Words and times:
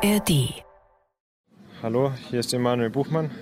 ARD. 0.00 0.62
Hallo, 1.82 2.12
hier 2.30 2.40
ist 2.40 2.54
Emanuel 2.54 2.90
Buchmann. 2.90 3.32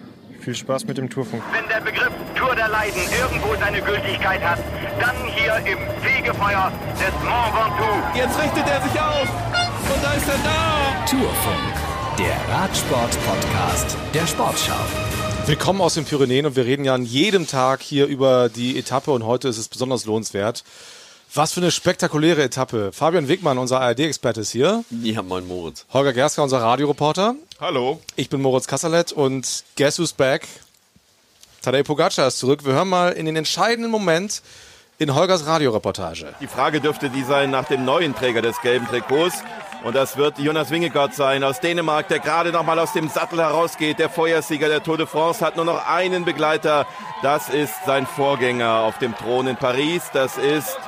Viel 0.40 0.54
Spaß 0.54 0.86
mit 0.86 0.96
dem 0.96 1.10
Tourfunk. 1.10 1.42
Wenn 1.52 1.68
der 1.68 1.80
Begriff 1.80 2.12
Tour 2.34 2.54
der 2.54 2.68
Leiden 2.68 3.00
irgendwo 3.20 3.54
seine 3.56 3.82
Gültigkeit 3.82 4.40
hat, 4.42 4.58
dann 4.98 5.16
hier 5.34 5.56
im 5.70 5.78
Fegefeuer 6.00 6.72
des 6.94 7.12
Mont 7.24 7.52
Ventoux. 7.54 8.16
Jetzt 8.16 8.42
richtet 8.42 8.66
er 8.68 8.80
sich 8.82 8.98
auf 8.98 9.28
und 9.94 10.02
da 10.02 10.12
ist 10.14 10.28
er 10.28 10.38
da. 10.44 11.06
Tourfunk, 11.10 12.18
der 12.18 12.54
Radsport-Podcast 12.54 13.96
der 14.14 14.26
Sportschau. 14.26 14.80
Willkommen 15.46 15.82
aus 15.82 15.94
den 15.94 16.06
Pyrenäen 16.06 16.46
und 16.46 16.56
wir 16.56 16.64
reden 16.64 16.84
ja 16.86 16.94
an 16.94 17.04
jedem 17.04 17.46
Tag 17.46 17.82
hier 17.82 18.06
über 18.06 18.48
die 18.48 18.78
Etappe 18.78 19.10
und 19.10 19.26
heute 19.26 19.48
ist 19.48 19.58
es 19.58 19.68
besonders 19.68 20.06
lohnenswert. 20.06 20.64
Was 21.34 21.52
für 21.52 21.60
eine 21.60 21.70
spektakuläre 21.70 22.42
Etappe. 22.42 22.92
Fabian 22.92 23.28
Wegmann, 23.28 23.58
unser 23.58 23.80
ARD-Experte 23.80 24.40
ist 24.40 24.50
hier. 24.50 24.84
Ja, 25.02 25.22
moin 25.22 25.46
Moritz. 25.46 25.84
Holger 25.92 26.12
Gersker, 26.12 26.42
unser 26.42 26.62
Radioreporter. 26.62 27.34
Hallo. 27.60 28.00
Ich 28.16 28.30
bin 28.30 28.40
Moritz 28.40 28.66
Kasserlet 28.66 29.12
und 29.12 29.64
guess 29.76 29.98
who's 29.98 30.12
back? 30.12 30.46
Tadej 31.62 31.82
Pogacar 31.82 32.28
ist 32.28 32.38
zurück. 32.38 32.64
Wir 32.64 32.72
hören 32.74 32.88
mal 32.88 33.12
in 33.12 33.26
den 33.26 33.36
entscheidenden 33.36 33.90
Moment 33.90 34.40
in 34.98 35.14
Holgers 35.14 35.46
Radioreportage. 35.46 36.34
Die 36.40 36.46
Frage 36.46 36.80
dürfte 36.80 37.10
die 37.10 37.22
sein 37.24 37.50
nach 37.50 37.64
dem 37.64 37.84
neuen 37.84 38.14
Träger 38.14 38.40
des 38.40 38.60
gelben 38.62 38.86
Trikots. 38.86 39.42
Und 39.84 39.94
das 39.94 40.16
wird 40.16 40.38
Jonas 40.38 40.70
Wingegaard 40.70 41.14
sein 41.14 41.44
aus 41.44 41.60
Dänemark, 41.60 42.08
der 42.08 42.18
gerade 42.18 42.50
noch 42.50 42.64
mal 42.64 42.78
aus 42.78 42.92
dem 42.94 43.08
Sattel 43.08 43.40
herausgeht. 43.40 43.98
Der 43.98 44.08
Feuersieger 44.08 44.68
der 44.68 44.82
Tour 44.82 44.96
de 44.96 45.06
France 45.06 45.44
hat 45.44 45.56
nur 45.56 45.64
noch 45.66 45.86
einen 45.86 46.24
Begleiter. 46.24 46.86
Das 47.22 47.50
ist 47.50 47.74
sein 47.84 48.06
Vorgänger 48.06 48.80
auf 48.80 48.98
dem 48.98 49.14
Thron 49.14 49.46
in 49.48 49.56
Paris. 49.56 50.04
Das 50.12 50.38
ist 50.38 50.78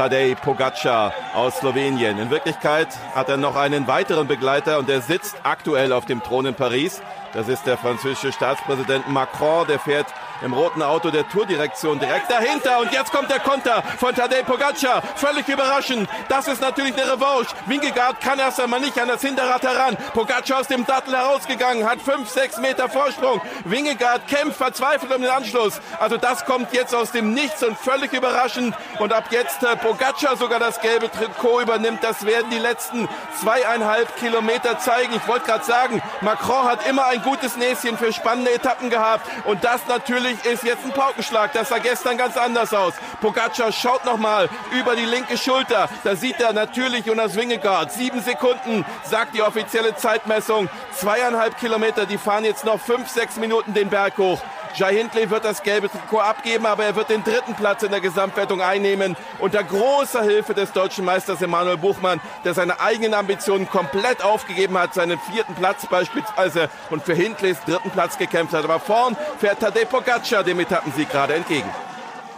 Tadej 0.00 0.34
Pogacar 0.34 1.12
aus 1.34 1.58
Slowenien. 1.58 2.18
In 2.18 2.30
Wirklichkeit 2.30 2.88
hat 3.14 3.28
er 3.28 3.36
noch 3.36 3.54
einen 3.54 3.86
weiteren 3.86 4.26
Begleiter 4.26 4.78
und 4.78 4.88
der 4.88 5.02
sitzt 5.02 5.36
aktuell 5.42 5.92
auf 5.92 6.06
dem 6.06 6.22
Thron 6.22 6.46
in 6.46 6.54
Paris. 6.54 7.02
Das 7.34 7.48
ist 7.48 7.66
der 7.66 7.76
französische 7.76 8.32
Staatspräsident 8.32 9.10
Macron, 9.10 9.66
der 9.66 9.78
fährt 9.78 10.06
im 10.42 10.52
roten 10.52 10.82
Auto 10.82 11.10
der 11.10 11.28
Tourdirektion 11.28 11.98
direkt 11.98 12.30
dahinter. 12.30 12.80
Und 12.80 12.92
jetzt 12.92 13.12
kommt 13.12 13.30
der 13.30 13.40
Konter 13.40 13.82
von 13.98 14.14
Tadej 14.14 14.42
Pogacar. 14.44 15.02
Völlig 15.16 15.48
überraschend. 15.48 16.08
Das 16.28 16.48
ist 16.48 16.60
natürlich 16.60 16.94
eine 16.94 17.12
Revanche. 17.12 17.54
Wingegaard 17.66 18.20
kann 18.20 18.38
erst 18.38 18.60
einmal 18.60 18.80
nicht 18.80 18.98
an 18.98 19.08
das 19.08 19.22
Hinterrad 19.22 19.62
heran. 19.62 19.96
Pogacar 20.14 20.60
aus 20.60 20.66
dem 20.66 20.84
Sattel 20.84 21.16
herausgegangen, 21.16 21.88
hat 21.88 22.00
5, 22.00 22.28
6 22.28 22.58
Meter 22.58 22.88
Vorsprung. 22.88 23.40
Wingegaard 23.64 24.26
kämpft 24.28 24.56
verzweifelt 24.56 25.14
um 25.14 25.22
den 25.22 25.30
Anschluss. 25.30 25.80
Also 25.98 26.16
das 26.16 26.44
kommt 26.44 26.72
jetzt 26.72 26.94
aus 26.94 27.12
dem 27.12 27.34
Nichts 27.34 27.62
und 27.62 27.78
völlig 27.78 28.12
überraschend. 28.12 28.74
Und 28.98 29.12
ab 29.12 29.24
jetzt 29.30 29.62
äh, 29.62 29.76
Pogacar 29.76 30.36
sogar 30.36 30.58
das 30.58 30.80
gelbe 30.80 31.10
Trikot 31.10 31.60
übernimmt. 31.60 32.02
Das 32.02 32.24
werden 32.24 32.50
die 32.50 32.58
letzten 32.58 33.08
zweieinhalb 33.40 34.16
Kilometer 34.16 34.78
zeigen. 34.78 35.14
Ich 35.14 35.28
wollte 35.28 35.46
gerade 35.46 35.64
sagen, 35.64 36.02
Macron 36.20 36.64
hat 36.64 36.86
immer 36.88 37.06
ein 37.06 37.22
gutes 37.22 37.56
Näschen 37.56 37.96
für 37.96 38.12
spannende 38.12 38.52
Etappen 38.52 38.90
gehabt. 38.90 39.26
Und 39.46 39.64
das 39.64 39.86
natürlich 39.86 40.29
ist 40.44 40.64
jetzt 40.64 40.84
ein 40.84 40.92
Paukenschlag. 40.92 41.52
Das 41.52 41.68
sah 41.68 41.78
gestern 41.78 42.16
ganz 42.16 42.36
anders 42.36 42.72
aus. 42.74 42.94
Pogacar 43.20 43.72
schaut 43.72 44.04
nochmal 44.04 44.48
über 44.72 44.96
die 44.96 45.04
linke 45.04 45.36
Schulter. 45.36 45.88
Da 46.04 46.16
sieht 46.16 46.40
er 46.40 46.52
natürlich 46.52 47.06
Jonas 47.06 47.36
Wingegaard. 47.36 47.92
Sieben 47.92 48.22
Sekunden, 48.22 48.84
sagt 49.04 49.34
die 49.34 49.42
offizielle 49.42 49.94
Zeitmessung. 49.96 50.68
Zweieinhalb 50.92 51.58
Kilometer, 51.58 52.06
die 52.06 52.18
fahren 52.18 52.44
jetzt 52.44 52.64
noch 52.64 52.80
fünf, 52.80 53.08
sechs 53.08 53.36
Minuten 53.36 53.74
den 53.74 53.90
Berg 53.90 54.18
hoch. 54.18 54.40
Jai 54.74 54.94
Hindley 54.94 55.28
wird 55.30 55.44
das 55.44 55.62
gelbe 55.62 55.90
Trikot 55.90 56.20
abgeben, 56.20 56.66
aber 56.66 56.84
er 56.84 56.96
wird 56.96 57.10
den 57.10 57.24
dritten 57.24 57.54
Platz 57.54 57.82
in 57.82 57.90
der 57.90 58.00
Gesamtwertung 58.00 58.62
einnehmen. 58.62 59.16
Unter 59.38 59.62
großer 59.62 60.22
Hilfe 60.22 60.54
des 60.54 60.72
deutschen 60.72 61.04
Meisters 61.04 61.42
Emanuel 61.42 61.76
Buchmann, 61.76 62.20
der 62.44 62.54
seine 62.54 62.80
eigenen 62.80 63.14
Ambitionen 63.14 63.68
komplett 63.68 64.24
aufgegeben 64.24 64.78
hat, 64.78 64.94
seinen 64.94 65.18
vierten 65.18 65.54
Platz 65.54 65.86
beispielsweise 65.86 66.68
und 66.90 67.02
für 67.02 67.14
Hindleys 67.14 67.58
dritten 67.66 67.90
Platz 67.90 68.16
gekämpft 68.16 68.54
hat. 68.54 68.64
Aber 68.64 68.80
vorn 68.80 69.16
fährt 69.38 69.60
Tadej 69.60 69.86
Pogacar 69.86 70.44
dem 70.44 70.60
Etappensieg 70.60 71.10
gerade 71.10 71.34
entgegen. 71.34 71.68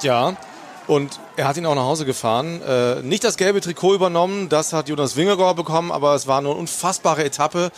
Ja, 0.00 0.34
und 0.86 1.20
er 1.36 1.46
hat 1.46 1.56
ihn 1.56 1.66
auch 1.66 1.74
nach 1.74 1.84
Hause 1.84 2.04
gefahren. 2.04 2.60
Äh, 2.62 3.02
nicht 3.02 3.24
das 3.24 3.36
gelbe 3.36 3.60
Trikot 3.60 3.94
übernommen, 3.94 4.48
das 4.48 4.72
hat 4.72 4.88
Jonas 4.88 5.16
Wingegaard 5.16 5.56
bekommen, 5.56 5.92
aber 5.92 6.14
es 6.14 6.26
war 6.26 6.38
eine 6.38 6.50
unfassbare 6.50 7.24
Etappe. 7.24 7.70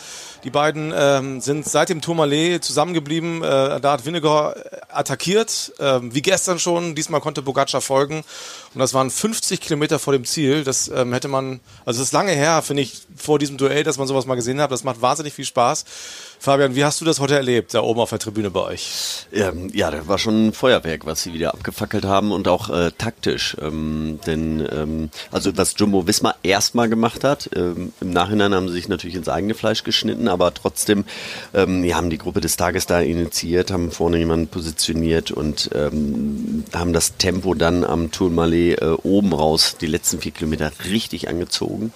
Die 0.43 0.49
beiden 0.49 0.93
ähm, 0.95 1.41
sind 1.41 1.65
seit 1.65 1.89
dem 1.89 2.01
Tourmalet 2.01 2.63
zusammengeblieben. 2.63 3.43
Äh, 3.43 3.79
da 3.79 3.93
hat 3.93 4.05
Wingegaard 4.05 4.57
attackiert, 4.89 5.73
äh, 5.79 5.99
wie 6.01 6.21
gestern 6.21 6.59
schon. 6.59 6.95
Diesmal 6.95 7.21
konnte 7.21 7.41
Pogacar 7.41 7.81
folgen. 7.81 8.23
Und 8.73 8.79
das 8.79 8.93
waren 8.93 9.09
50 9.09 9.61
Kilometer 9.61 9.99
vor 9.99 10.13
dem 10.13 10.25
Ziel. 10.25 10.63
Das 10.63 10.87
ähm, 10.87 11.13
hätte 11.13 11.27
man, 11.27 11.59
also 11.85 12.01
es 12.01 12.07
ist 12.07 12.13
lange 12.13 12.31
her, 12.31 12.61
finde 12.61 12.83
ich, 12.83 13.03
vor 13.15 13.39
diesem 13.39 13.57
Duell, 13.57 13.83
dass 13.83 13.97
man 13.97 14.07
sowas 14.07 14.25
mal 14.25 14.35
gesehen 14.35 14.59
hat. 14.61 14.71
Das 14.71 14.83
macht 14.83 15.01
wahnsinnig 15.01 15.33
viel 15.33 15.45
Spaß. 15.45 15.85
Fabian, 16.39 16.75
wie 16.75 16.83
hast 16.83 17.01
du 17.01 17.05
das 17.05 17.19
heute 17.19 17.35
erlebt, 17.35 17.73
da 17.73 17.81
oben 17.81 17.99
auf 17.99 18.09
der 18.09 18.19
Tribüne 18.19 18.51
bei 18.51 18.61
euch? 18.61 19.27
Ähm, 19.33 19.69
ja, 19.73 19.89
das 19.89 20.07
war 20.07 20.17
schon 20.17 20.47
ein 20.47 20.53
Feuerwerk, 20.53 21.05
was 21.05 21.23
sie 21.23 21.33
wieder 21.33 21.53
abgefackelt 21.53 22.05
haben 22.05 22.31
und 22.31 22.47
auch 22.47 22.69
äh, 22.69 22.91
taktisch. 22.97 23.57
Ähm, 23.61 24.19
denn, 24.27 24.67
ähm, 24.71 25.09
also 25.31 25.55
was 25.57 25.75
Jumbo 25.77 26.07
Wismar 26.07 26.35
erstmal 26.43 26.89
gemacht 26.89 27.23
hat, 27.23 27.49
ähm, 27.55 27.93
im 27.99 28.09
Nachhinein 28.11 28.53
haben 28.53 28.67
sie 28.67 28.75
sich 28.75 28.87
natürlich 28.87 29.15
ins 29.15 29.29
eigene 29.29 29.55
Fleisch 29.55 29.83
geschnitten, 29.83 30.27
aber 30.27 30.53
trotzdem, 30.53 31.05
ähm, 31.53 31.81
die 31.81 31.95
haben 31.95 32.09
die 32.09 32.17
Gruppe 32.17 32.41
des 32.41 32.57
Tages 32.57 32.85
da 32.85 32.99
initiiert, 32.99 33.71
haben 33.71 33.91
vorne 33.91 34.17
jemanden 34.17 34.47
positioniert 34.47 35.31
und 35.31 35.69
ähm, 35.73 36.63
haben 36.73 36.93
das 36.93 37.17
Tempo 37.17 37.53
dann 37.53 37.83
am 37.83 38.11
Tourmalet 38.11 38.81
äh, 38.81 38.85
oben 39.03 39.33
raus, 39.33 39.77
die 39.79 39.87
letzten 39.87 40.19
vier 40.19 40.31
Kilometer 40.31 40.71
richtig 40.89 41.27
angezogen 41.27 41.91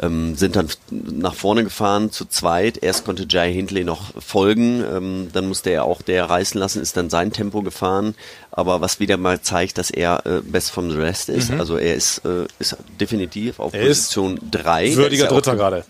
ähm, 0.00 0.34
sind 0.36 0.56
dann 0.56 0.68
nach 0.90 1.34
vorne 1.34 1.64
gefahren 1.64 2.10
zu 2.10 2.24
zweit. 2.24 2.82
Erst 2.82 3.04
konnte 3.04 3.26
Jai 3.28 3.52
Hindley 3.52 3.84
noch 3.84 4.12
folgen, 4.20 4.82
ähm, 4.82 5.28
dann 5.32 5.46
musste 5.48 5.70
er 5.70 5.84
auch 5.84 6.02
der 6.02 6.28
reißen 6.28 6.58
lassen, 6.58 6.82
ist 6.82 6.96
dann 6.96 7.10
sein 7.10 7.32
Tempo 7.32 7.62
gefahren. 7.62 8.14
Aber 8.50 8.80
was 8.80 9.00
wieder 9.00 9.16
mal 9.16 9.40
zeigt, 9.40 9.78
dass 9.78 9.90
er 9.90 10.24
äh, 10.26 10.40
best 10.40 10.70
from 10.70 10.90
the 10.90 10.96
rest 10.96 11.28
ist. 11.28 11.50
Mhm. 11.50 11.60
Also 11.60 11.76
er 11.76 11.94
ist, 11.94 12.18
äh, 12.24 12.46
ist 12.58 12.76
definitiv 13.00 13.58
auf 13.58 13.74
er 13.74 13.86
Position 13.86 14.38
3. 14.50 14.94
Würdiger 14.94 15.26
Dritter 15.26 15.56
gerade. 15.56 15.84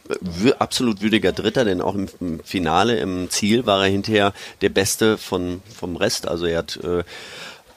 Absolut 0.59 1.03
würdiger 1.03 1.33
Dritter, 1.33 1.65
denn 1.65 1.81
auch 1.81 1.95
im, 1.95 2.09
im, 2.21 2.41
Finale, 2.43 2.97
im 2.99 3.29
Ziel 3.31 3.67
war 3.67 3.85
er 3.85 3.91
hinterher 3.91 4.33
der 4.63 4.71
Beste 4.71 5.19
von, 5.19 5.63
vom 5.75 5.97
Rest. 5.97 6.27
Also 6.27 6.47
er 6.47 6.59
hat 6.59 6.77
äh, 6.83 7.05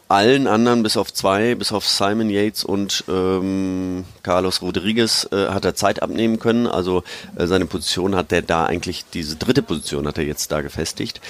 allen 0.07 0.47
anderen, 0.47 0.83
bis 0.83 0.97
auf 0.97 1.13
zwei, 1.13 1.55
bis 1.55 1.71
auf 1.71 1.87
Simon 1.87 2.29
Yates 2.29 2.63
und 2.63 3.03
ähm, 3.09 4.05
Carlos 4.23 4.61
Rodriguez, 4.61 5.27
äh, 5.31 5.47
hat 5.47 5.65
er 5.65 5.75
Zeit 5.75 6.01
abnehmen 6.01 6.39
können. 6.39 6.67
Also 6.67 7.03
äh, 7.35 7.47
seine 7.47 7.65
Position 7.65 8.15
hat 8.15 8.31
er 8.31 8.41
da 8.41 8.65
eigentlich, 8.65 9.05
diese 9.13 9.35
dritte 9.35 9.61
Position 9.61 10.07
hat 10.07 10.17
er 10.17 10.23
jetzt 10.23 10.51
da 10.51 10.61
gefestigt. 10.61 11.21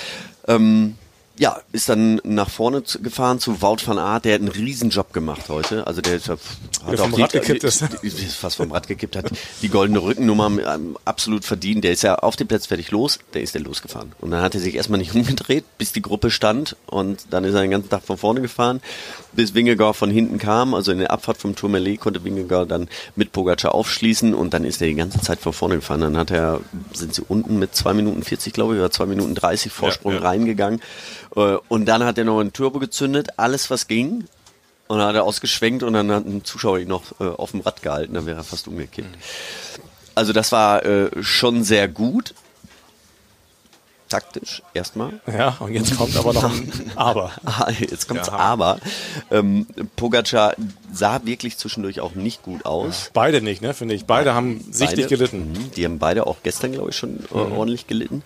Ähm, 0.48 0.96
ja, 1.40 1.60
ist 1.72 1.88
dann 1.90 2.20
nach 2.24 2.50
vorne 2.50 2.84
zu, 2.84 3.02
gefahren 3.02 3.40
zu 3.40 3.62
Wout 3.62 3.78
van 3.86 4.00
Aert, 4.00 4.26
der 4.26 4.36
hat 4.36 4.42
einen 4.42 4.50
Riesenjob 4.50 5.14
gemacht 5.14 5.50
heute. 5.50 5.86
Also 5.86 6.02
der, 6.02 6.16
hat 6.16 6.40
der 6.90 6.98
vom 6.98 7.14
Rad 7.14 7.32
gekippt 7.32 7.64
ist. 7.64 7.82
Die, 8.02 8.10
die, 8.10 8.26
fast 8.26 8.58
vom 8.58 8.72
Rad 8.72 8.88
gekippt 8.88 9.16
hat. 9.16 9.32
Die 9.62 9.70
goldene 9.70 10.02
Rückennummer 10.02 10.48
ähm, 10.48 10.98
absolut 11.06 11.46
verdient. 11.46 11.84
Der 11.84 11.92
ist 11.92 12.02
ja 12.02 12.16
auf 12.16 12.36
dem 12.36 12.48
Platz 12.48 12.66
fertig 12.66 12.90
los, 12.90 13.20
der 13.34 13.44
ist 13.44 13.54
der 13.54 13.62
losgefahren. 13.62 14.14
Und 14.20 14.32
dann 14.32 14.42
hat 14.42 14.56
er 14.56 14.62
sich 14.62 14.76
erstmal 14.76 15.00
nicht 15.00 15.14
umgedreht, 15.16 15.66
bis 15.78 15.92
die 15.92 16.02
Gruppe 16.02 16.32
stand 16.32 16.76
und 16.88 17.28
dann 17.30 17.44
ist 17.44 17.54
er 17.54 17.62
den 17.62 17.72
ganzen 17.72 17.90
Tag 17.90 18.04
von 18.04 18.18
vorne 18.18 18.42
gefahren, 18.42 18.82
bis 19.34 19.54
Wingegaard 19.54 19.96
von 19.96 20.10
hinten 20.10 20.40
kam. 20.40 20.74
Also 20.74 20.92
in 20.92 21.00
der 21.00 21.12
Abfahrt 21.12 21.38
vom 21.38 21.56
Tourmalet 21.56 22.00
konnte 22.00 22.24
Wingegaard 22.24 22.72
dann 22.72 22.88
mit 23.16 23.32
Pogacar 23.32 23.76
aufschließen 23.76 24.34
und 24.34 24.54
dann 24.56 24.64
ist 24.64 24.82
er 24.82 24.88
die 24.88 24.96
ganze 24.96 25.22
Zeit 25.22 25.40
von 25.40 25.54
vorne 25.54 25.76
gefahren. 25.76 26.02
Dann 26.02 26.18
hat 26.18 26.32
er, 26.32 26.62
sind 26.94 27.14
sie 27.14 27.22
unten 27.28 27.60
mit 27.60 27.76
zwei 27.76 27.94
Minuten 27.94 28.24
40, 28.24 28.54
glaube 28.54 28.74
ich, 28.74 28.80
oder 28.80 28.90
zwei 28.90 29.06
Minuten 29.06 29.36
30 29.36 29.72
Vorsprung 29.72 30.14
ja, 30.14 30.20
ja. 30.20 30.26
reingegangen. 30.26 30.82
Äh, 31.38 31.58
und 31.70 31.86
dann 31.86 32.04
hat 32.04 32.18
er 32.18 32.26
noch 32.26 32.42
ein 32.42 32.52
Turbo 32.52 32.80
gezündet, 32.80 33.30
alles 33.38 33.70
was 33.70 33.88
ging. 33.88 34.26
Und 34.88 35.00
dann 35.00 35.08
hat 35.08 35.16
er 35.16 35.24
ausgeschwenkt 35.24 35.84
und 35.84 35.94
dann 35.94 36.12
hat 36.12 36.26
ein 36.26 36.44
Zuschauer 36.44 36.80
ihn 36.80 36.88
noch 36.88 37.20
äh, 37.20 37.26
auf 37.26 37.52
dem 37.52 37.60
Rad 37.60 37.82
gehalten, 37.82 38.14
dann 38.14 38.26
wäre 38.26 38.40
er 38.40 38.44
fast 38.44 38.68
umgekippt. 38.68 39.18
Also 40.16 40.34
das 40.34 40.52
war 40.52 40.86
äh, 40.86 41.12
schon 41.22 41.64
sehr 41.64 41.88
gut. 41.88 42.34
Taktisch 44.10 44.62
erstmal. 44.74 45.20
Ja, 45.28 45.58
und 45.60 45.74
jetzt 45.74 45.98
kommt 45.98 46.16
aber 46.16 46.32
noch 46.32 46.44
ein 46.46 46.72
Aber. 46.96 47.32
Ah, 47.44 47.70
jetzt 47.78 48.08
kommt 48.08 48.26
ja. 48.26 48.34
Aber. 48.34 48.80
Ähm, 49.32 49.68
Pogacar 49.98 50.54
sah 50.94 51.22
wirklich 51.26 51.58
zwischendurch 51.58 52.00
auch 52.00 52.16
nicht 52.16 52.42
gut 52.44 52.66
aus. 52.66 53.12
Beide 53.14 53.42
nicht, 53.42 53.62
ne, 53.62 53.74
finde 53.74 53.96
ich. 53.96 54.06
Beide 54.06 54.34
haben 54.34 54.60
beide, 54.60 54.74
sichtlich 54.74 55.08
gelitten. 55.08 55.52
Mh, 55.52 55.60
die 55.76 55.84
haben 55.84 56.00
beide 56.00 56.26
auch 56.26 56.38
gestern, 56.42 56.72
glaube 56.72 56.92
ich, 56.92 56.96
schon 56.96 57.20
äh, 57.34 57.38
mhm. 57.38 57.52
ordentlich 57.52 57.88
gelitten. 57.88 58.24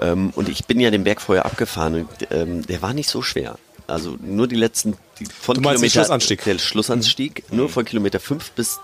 Ähm, 0.00 0.32
und 0.36 0.48
ich 0.48 0.66
bin 0.66 0.78
ja 0.78 0.90
den 0.90 1.02
Berg 1.02 1.20
vorher 1.20 1.46
abgefahren 1.46 1.94
und 1.94 2.08
ähm, 2.30 2.64
der 2.66 2.80
war 2.80 2.94
nicht 2.94 3.08
so 3.08 3.20
schwer. 3.20 3.56
Also 3.86 4.16
nur 4.20 4.46
die 4.46 4.56
letzten 4.56 4.96
die, 5.18 5.26
von 5.26 5.56
du 5.56 5.60
meinst 5.60 5.82
Kilometer, 5.82 5.82
den 5.82 5.90
Schlussanstieg. 5.90 6.44
Der 6.44 6.58
Schlussanstieg, 6.58 7.44
mhm. 7.50 7.56
nur 7.56 7.68
von 7.68 7.84
Kilometer 7.84 8.20
5 8.20 8.52
bis 8.52 8.78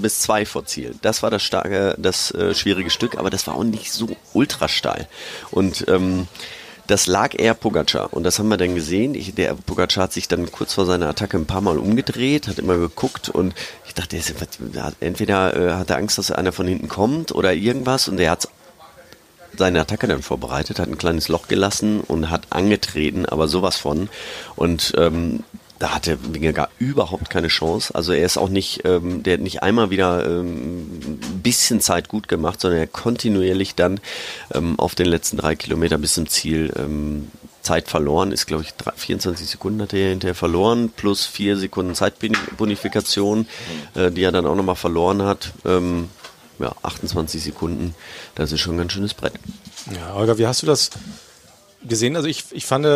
bis 0.00 0.20
zwei 0.20 0.46
vor 0.46 0.64
Ziel. 0.66 0.94
Das 1.02 1.22
war 1.22 1.30
das 1.30 1.42
starke, 1.42 1.94
das 1.98 2.30
äh, 2.32 2.54
schwierige 2.54 2.90
Stück, 2.90 3.18
aber 3.18 3.30
das 3.30 3.46
war 3.46 3.54
auch 3.54 3.64
nicht 3.64 3.92
so 3.92 4.08
ultra 4.32 4.68
steil. 4.68 5.08
Und 5.50 5.86
ähm, 5.88 6.28
das 6.88 7.06
lag 7.06 7.38
eher 7.38 7.54
Pogacar. 7.54 8.12
Und 8.12 8.24
das 8.24 8.38
haben 8.38 8.48
wir 8.48 8.56
dann 8.56 8.74
gesehen. 8.74 9.14
Ich, 9.14 9.34
der 9.34 9.54
Pogacar 9.54 10.04
hat 10.04 10.12
sich 10.12 10.26
dann 10.26 10.50
kurz 10.50 10.72
vor 10.72 10.86
seiner 10.86 11.08
Attacke 11.08 11.36
ein 11.36 11.46
paar 11.46 11.60
Mal 11.60 11.78
umgedreht, 11.78 12.48
hat 12.48 12.58
immer 12.58 12.78
geguckt 12.78 13.28
und 13.28 13.54
ich 13.86 13.94
dachte, 13.94 14.18
entweder 15.00 15.54
äh, 15.54 15.72
hat 15.74 15.90
er 15.90 15.96
Angst, 15.98 16.16
dass 16.18 16.30
einer 16.30 16.52
von 16.52 16.66
hinten 16.66 16.88
kommt 16.88 17.32
oder 17.32 17.52
irgendwas 17.52 18.08
und 18.08 18.18
er 18.18 18.30
hat 18.30 18.48
seine 19.58 19.80
Attacke 19.80 20.06
dann 20.06 20.22
vorbereitet, 20.22 20.78
hat 20.78 20.88
ein 20.88 20.98
kleines 20.98 21.28
Loch 21.28 21.48
gelassen 21.48 22.00
und 22.00 22.30
hat 22.30 22.46
angetreten, 22.50 23.26
aber 23.26 23.48
sowas 23.48 23.76
von. 23.76 24.08
Und 24.56 24.94
ähm, 24.96 25.44
da 25.78 25.94
hatte 25.94 26.18
Wingegaard 26.34 26.70
überhaupt 26.78 27.30
keine 27.30 27.48
Chance. 27.48 27.94
Also 27.94 28.12
er 28.12 28.24
ist 28.24 28.36
auch 28.36 28.48
nicht, 28.48 28.84
ähm, 28.84 29.22
der 29.22 29.34
hat 29.34 29.40
nicht 29.40 29.62
einmal 29.62 29.90
wieder 29.90 30.26
ähm, 30.26 30.88
ein 31.12 31.40
bisschen 31.42 31.80
Zeit 31.80 32.08
gut 32.08 32.28
gemacht, 32.28 32.60
sondern 32.60 32.80
er 32.80 32.86
kontinuierlich 32.86 33.74
dann 33.74 34.00
ähm, 34.52 34.78
auf 34.78 34.94
den 34.94 35.06
letzten 35.06 35.36
drei 35.36 35.56
Kilometer 35.56 35.98
bis 35.98 36.14
zum 36.14 36.28
Ziel 36.28 36.72
ähm, 36.76 37.28
Zeit 37.62 37.88
verloren. 37.88 38.32
Ist, 38.32 38.46
glaube 38.46 38.64
ich, 38.64 38.74
24 38.96 39.48
Sekunden 39.48 39.82
hat 39.82 39.92
er 39.92 40.10
hinterher 40.10 40.34
verloren, 40.34 40.90
plus 40.94 41.26
vier 41.26 41.56
Sekunden 41.56 41.94
Zeitbonifikation, 41.94 43.46
äh, 43.94 44.10
die 44.10 44.22
er 44.22 44.32
dann 44.32 44.46
auch 44.46 44.56
nochmal 44.56 44.76
verloren 44.76 45.22
hat. 45.22 45.52
Ähm, 45.64 46.08
ja, 46.58 46.72
28 46.82 47.42
Sekunden, 47.42 47.94
das 48.34 48.50
ist 48.50 48.60
schon 48.60 48.74
ein 48.74 48.78
ganz 48.78 48.92
schönes 48.92 49.14
Brett. 49.14 49.34
Ja, 49.94 50.14
Olga, 50.14 50.38
wie 50.38 50.46
hast 50.46 50.62
du 50.62 50.66
das 50.66 50.90
gesehen. 51.86 52.16
Also 52.16 52.28
ich, 52.28 52.44
ich 52.50 52.66
fand, 52.66 52.86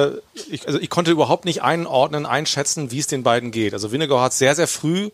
ich, 0.50 0.66
also 0.66 0.78
ich 0.78 0.90
konnte 0.90 1.10
überhaupt 1.10 1.44
nicht 1.44 1.62
einordnen, 1.62 2.26
einschätzen, 2.26 2.90
wie 2.90 2.98
es 2.98 3.06
den 3.06 3.22
beiden 3.22 3.50
geht. 3.50 3.74
Also 3.74 3.92
Vinegar 3.92 4.22
hat 4.22 4.32
sehr, 4.32 4.54
sehr 4.54 4.68
früh 4.68 5.10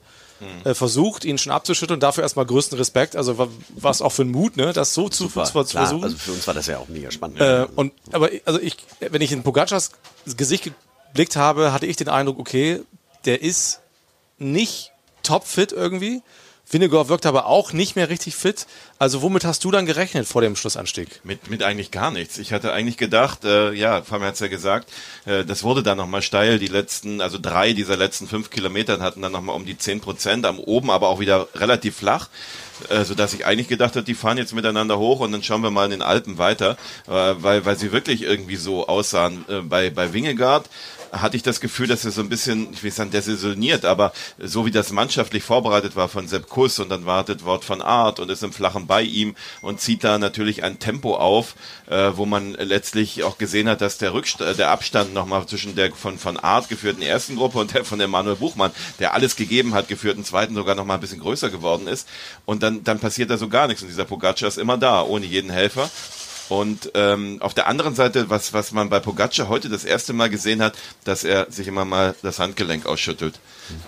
äh, 0.65 0.75
versucht, 0.75 1.25
ihn 1.25 1.39
schon 1.39 1.53
abzuschütteln. 1.53 2.01
Dafür 2.01 2.23
erstmal 2.23 2.47
größten 2.47 2.79
Respekt. 2.79 3.17
Also 3.17 3.49
was 3.71 4.03
auch 4.03 4.13
für 4.13 4.23
ein 4.23 4.31
Mut, 4.31 4.57
ne, 4.57 4.73
das 4.73 4.95
so 4.95 5.09
zu, 5.09 5.25
Super, 5.25 5.45
zu, 5.45 5.65
zu 5.65 5.71
klar, 5.71 5.87
versuchen. 5.87 6.05
Also 6.05 6.17
für 6.17 6.33
uns 6.33 6.47
war 6.47 6.55
das 6.55 6.67
ja 6.67 6.79
auch 6.79 6.89
mega 6.89 7.11
spannend. 7.11 7.41
Äh, 7.41 7.67
und 7.75 7.93
aber 8.13 8.31
also 8.45 8.61
ich, 8.61 8.77
wenn 9.01 9.21
ich 9.21 9.33
in 9.33 9.43
Pogacars 9.43 9.91
Gesicht 10.37 10.71
geblickt 11.13 11.37
habe, 11.37 11.73
hatte 11.73 11.87
ich 11.87 11.97
den 11.97 12.09
Eindruck, 12.09 12.39
okay, 12.39 12.83
der 13.25 13.43
ist 13.43 13.81
nicht 14.39 14.93
topfit 15.23 15.73
irgendwie. 15.73 16.23
Vinegar 16.71 17.09
wirkt 17.09 17.25
aber 17.25 17.47
auch 17.47 17.73
nicht 17.73 17.97
mehr 17.97 18.11
richtig 18.11 18.37
fit. 18.37 18.67
Also 18.99 19.23
womit 19.23 19.45
hast 19.45 19.65
du 19.65 19.71
dann 19.71 19.87
gerechnet 19.87 20.27
vor 20.27 20.43
dem 20.43 20.55
Schlussanstieg? 20.55 21.21
Mit, 21.25 21.49
mit 21.51 21.63
eigentlich 21.63 21.91
gar 21.91 22.11
nichts. 22.11 22.37
Ich 22.39 22.53
hatte 22.53 22.73
eigentlich 22.73 22.99
gedacht, 22.99 23.45
äh, 23.45 23.73
ja, 23.73 24.03
Fabian 24.03 24.29
hat 24.29 24.35
es 24.35 24.41
ja 24.41 24.49
gesagt, 24.49 24.91
äh, 25.25 25.45
das 25.45 25.63
wurde 25.63 25.83
dann 25.83 25.97
nochmal 25.97 26.21
steil. 26.21 26.59
Die 26.59 26.67
letzten, 26.67 27.21
also 27.23 27.39
drei 27.41 27.73
dieser 27.73 27.97
letzten 27.97 28.29
fünf 28.29 28.51
Kilometer 28.51 29.01
hatten 29.01 29.23
dann 29.23 29.33
nochmal 29.33 29.57
um 29.57 29.65
die 29.65 29.79
zehn 29.79 30.01
Prozent, 30.01 30.45
am 30.45 30.59
oben 30.59 30.91
aber 30.91 31.09
auch 31.09 31.21
wieder 31.21 31.49
relativ 31.55 31.97
flach. 31.97 32.29
Äh, 32.89 33.05
so 33.05 33.15
dass 33.15 33.35
ich 33.35 33.47
eigentlich 33.47 33.69
gedacht 33.69 33.97
habe, 33.97 34.05
die 34.05 34.15
fahren 34.15 34.39
jetzt 34.39 34.55
miteinander 34.55 34.99
hoch 34.99 35.21
und 35.21 35.33
dann 35.33 35.43
schauen 35.43 35.63
wir 35.63 35.71
mal 35.71 35.87
in 35.87 35.91
den 35.91 36.03
Alpen 36.03 36.39
weiter, 36.39 36.77
äh, 37.07 37.11
weil, 37.11 37.65
weil 37.65 37.79
sie 37.79 37.93
wirklich 37.93 38.23
irgendwie 38.23 38.57
so 38.57 38.87
aussahen. 38.87 39.45
Äh, 39.49 39.61
bei, 39.63 39.91
bei 39.91 40.13
Wingegaard 40.13 40.69
hatte 41.13 41.37
ich 41.37 41.43
das 41.43 41.61
Gefühl, 41.61 41.87
dass 41.87 42.05
er 42.05 42.11
so 42.11 42.21
ein 42.21 42.29
bisschen, 42.29 42.73
ich 42.73 42.83
will 42.83 42.89
nicht 42.89 42.97
sagen 42.97 43.11
desillusioniert, 43.11 43.85
aber 43.85 44.13
so 44.39 44.67
wie 44.67 44.71
das 44.71 44.93
mannschaftlich 44.93 45.43
vorbereitet 45.43 45.97
war 45.97 46.09
von 46.09 46.29
Sepp 46.29 46.49
Kuss 46.49 46.79
und 46.79 46.89
dann 46.89 47.07
wartet 47.07 47.45
Wort 47.45 47.65
von 47.65 47.83
Art 47.83 48.21
und 48.21 48.31
ist 48.31 48.43
im 48.43 48.53
Flachen 48.53 48.87
bei 48.87 49.03
ihm 49.03 49.35
und 49.61 49.81
zieht 49.81 50.05
da 50.05 50.19
natürlich 50.19 50.65
ein 50.65 50.79
Tempo 50.79 51.17
auf, 51.17 51.55
äh, 51.89 52.13
wo 52.15 52.27
man 52.27 52.55
letztlich 52.55 53.23
auch 53.23 53.39
gesehen 53.39 53.69
hat, 53.69 53.81
dass 53.81 53.99
der 53.99 54.13
Rückst 54.13 54.41
äh, 54.41 54.55
der 54.55 54.71
Abstand 54.71 55.15
nochmal 55.15 55.47
zwischen 55.47 55.75
der 55.75 55.93
von, 55.93 56.19
von 56.19 56.37
Art 56.37 56.69
geführten 56.69 57.03
ersten 57.03 57.37
Gruppe 57.37 57.59
und 57.59 57.75
der 57.75 57.85
von 57.85 57.99
der 57.99 58.09
Manuel 58.09 58.37
Buchmann, 58.37 58.73
der 58.99 59.15
alles 59.15 59.37
gegeben 59.37 59.75
hat, 59.75 59.89
geführten 59.89 60.25
zweiten 60.25 60.55
sogar 60.55 60.75
nochmal 60.75 60.99
ein 60.99 61.01
bisschen 61.01 61.21
größer 61.21 61.51
geworden 61.51 61.87
ist. 61.87 62.09
Und 62.45 62.63
dann, 62.63 62.85
dann 62.85 62.99
passiert 62.99 63.31
da 63.31 63.39
so 63.39 63.49
gar 63.49 63.67
nichts 63.67 63.83
und 63.83 63.89
dieser 63.89 64.05
Pogacar 64.05 64.49
ist 64.49 64.59
immer 64.59 64.79
da, 64.79 65.03
ohne 65.03 65.27
jeden 65.27 65.51
Helfer. 65.51 65.91
Und 66.49 66.91
ähm, 66.95 67.39
auf 67.41 67.55
der 67.55 67.67
anderen 67.67 67.95
Seite, 67.95 68.31
was, 68.31 68.53
was 68.53 68.73
man 68.73 68.89
bei 68.89 69.01
Pogacar 69.01 69.49
heute 69.49 69.69
das 69.69 69.85
erste 69.85 70.13
Mal 70.13 70.31
gesehen 70.31 70.63
hat, 70.63 70.77
dass 71.05 71.25
er 71.25 71.51
sich 71.51 71.67
immer 71.67 71.85
mal 71.85 72.15
das 72.23 72.39
Handgelenk 72.39 72.87
ausschüttelt. 72.87 73.39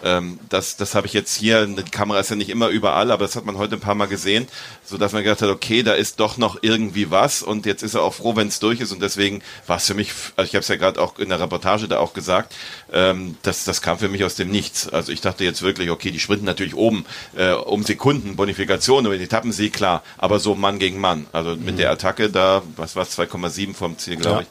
Ähm, 0.05 0.39
das 0.49 0.77
das 0.77 0.95
habe 0.95 1.07
ich 1.07 1.13
jetzt 1.13 1.35
hier, 1.35 1.67
die 1.67 1.83
Kamera 1.83 2.21
ist 2.21 2.31
ja 2.31 2.37
nicht 2.37 2.51
immer 2.51 2.69
überall, 2.69 3.11
aber 3.11 3.25
das 3.25 3.37
hat 3.37 3.47
man 3.47 3.57
heute 3.57 3.77
ein 3.77 3.81
paar 3.81 3.95
Mal 3.95 4.09
gesehen, 4.09 4.47
so 4.85 4.99
dass 4.99 5.13
man 5.13 5.23
gedacht 5.23 5.43
hat, 5.43 5.49
okay, 5.49 5.83
da 5.83 5.95
ist 5.95 6.21
doch 6.21 6.37
noch 6.37 6.59
irgendwie 6.63 7.11
was 7.11 7.43
und 7.43 7.67
jetzt 7.67 7.83
ist 7.83 7.95
er 7.95 8.03
auch 8.03 8.15
froh, 8.15 8.37
wenn 8.37 8.49
es 8.49 8.59
durch 8.61 8.81
ist 8.81 8.93
und 8.93 9.01
deswegen 9.01 9.43
war 9.67 9.79
es 9.79 9.87
für 9.87 9.95
mich, 9.95 10.13
also 10.37 10.49
ich 10.49 10.55
habe 10.55 10.61
es 10.63 10.69
ja 10.69 10.77
gerade 10.77 11.01
auch 11.01 11.19
in 11.19 11.29
der 11.29 11.41
Reportage 11.41 11.89
da 11.89 11.99
auch 11.99 12.13
gesagt, 12.13 12.55
ähm, 12.93 13.37
das, 13.43 13.65
das 13.65 13.83
kam 13.83 13.99
für 13.99 14.09
mich 14.09 14.25
aus 14.25 14.35
dem 14.35 14.51
Nichts. 14.51 14.89
Also 14.89 15.13
ich 15.13 15.21
dachte 15.21 15.45
jetzt 15.45 15.63
wirklich, 15.63 15.91
okay, 15.91 16.11
die 16.11 16.21
sprinten 16.21 16.45
natürlich 16.45 16.75
oben 16.75 17.05
äh, 17.37 17.53
um 17.53 17.83
Sekunden, 17.83 18.37
Bonifikation, 18.37 19.07
über 19.07 19.17
den 19.17 19.25
Etappensieg, 19.25 19.73
klar, 19.73 20.03
aber 20.19 20.41
so 20.41 20.55
Mann 20.55 20.79
gegen 20.79 21.01
Mann. 21.01 21.27
Also 21.33 21.57
mit 21.57 21.79
der 21.79 21.91
Attacke 21.91 22.31
da, 22.31 22.50
was 22.77 22.97
war 22.97 23.05
2,7 23.05 23.75
vom 23.75 23.97
Ziel, 23.99 24.17
glaube 24.17 24.43
Ja. 24.43 24.47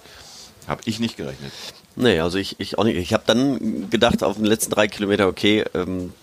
ich, 0.62 0.68
habe 0.70 0.82
ich 0.86 1.00
nicht 1.00 1.18
gerechnet. 1.18 1.52
Nee, 1.96 2.20
also 2.20 2.38
ich, 2.38 2.56
ich 2.60 2.78
auch 2.78 2.84
nicht. 2.86 2.98
Ich 2.98 3.14
habe 3.14 3.24
dann 3.26 3.90
gedacht, 3.90 4.24
auf 4.24 4.36
den 4.38 4.46
letzten 4.46 4.72
drei 4.72 4.88
Kilometer, 4.88 5.28
okay, 5.28 5.66
ähm, 5.74 6.14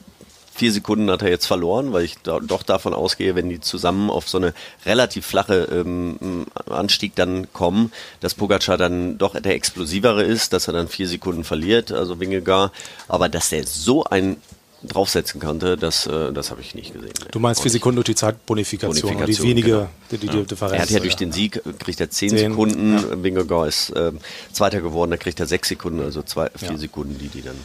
vier 0.54 0.72
Sekunden 0.72 1.10
hat 1.10 1.20
er 1.20 1.28
jetzt 1.28 1.44
verloren, 1.46 1.92
weil 1.92 2.04
ich 2.04 2.16
da, 2.22 2.38
doch 2.40 2.62
davon 2.62 2.94
ausgehe, 2.94 3.34
wenn 3.34 3.50
die 3.50 3.60
zusammen 3.60 4.08
auf 4.08 4.26
so 4.26 4.38
eine 4.38 4.54
relativ 4.86 5.26
flache 5.26 5.68
ähm, 5.70 6.46
Anstieg 6.70 7.14
dann 7.14 7.52
kommen, 7.52 7.92
dass 8.20 8.34
Pogacar 8.34 8.78
dann 8.78 9.18
doch 9.18 9.38
der 9.38 9.54
explosivere 9.54 10.22
ist, 10.22 10.54
dass 10.54 10.66
er 10.66 10.72
dann 10.72 10.88
vier 10.88 11.08
Sekunden 11.08 11.44
verliert, 11.44 11.92
also 11.92 12.18
Wingegar. 12.20 12.72
Aber 13.06 13.28
dass 13.28 13.50
der 13.50 13.66
so 13.66 14.04
ein 14.04 14.38
draufsetzen 14.86 15.40
konnte, 15.40 15.76
das, 15.76 16.06
äh, 16.06 16.32
das 16.32 16.50
habe 16.50 16.60
ich 16.60 16.74
nicht 16.74 16.92
gesehen. 16.92 17.12
Du 17.30 17.38
meinst 17.38 17.62
vier 17.62 17.70
Sekunden 17.70 17.96
durch 17.96 18.06
die 18.06 18.14
Zeitbonifikation 18.14 19.16
und 19.16 19.26
die 19.28 19.42
wenige, 19.42 19.70
genau. 19.70 19.88
die, 20.10 20.18
die, 20.18 20.28
die 20.28 20.44
Differenz. 20.44 20.74
Er 20.74 20.82
hat 20.82 20.90
ja 20.90 21.00
durch 21.00 21.16
den 21.16 21.32
Sieg, 21.32 21.56
äh, 21.56 21.72
kriegt 21.78 22.00
er 22.00 22.10
10 22.10 22.30
Zehn, 22.30 22.38
Sekunden, 22.50 23.22
Wingegar 23.22 23.66
ist 23.66 23.90
äh, 23.90 24.12
Zweiter 24.52 24.80
geworden, 24.80 25.10
da 25.10 25.16
kriegt 25.16 25.40
er 25.40 25.46
6 25.46 25.68
Sekunden, 25.68 26.00
also 26.00 26.22
zwei, 26.22 26.48
vier 26.54 26.72
Ja. 26.72 26.78
Sekunden, 26.78 27.18
die 27.18 27.28
die 27.28 27.42
dann... 27.42 27.56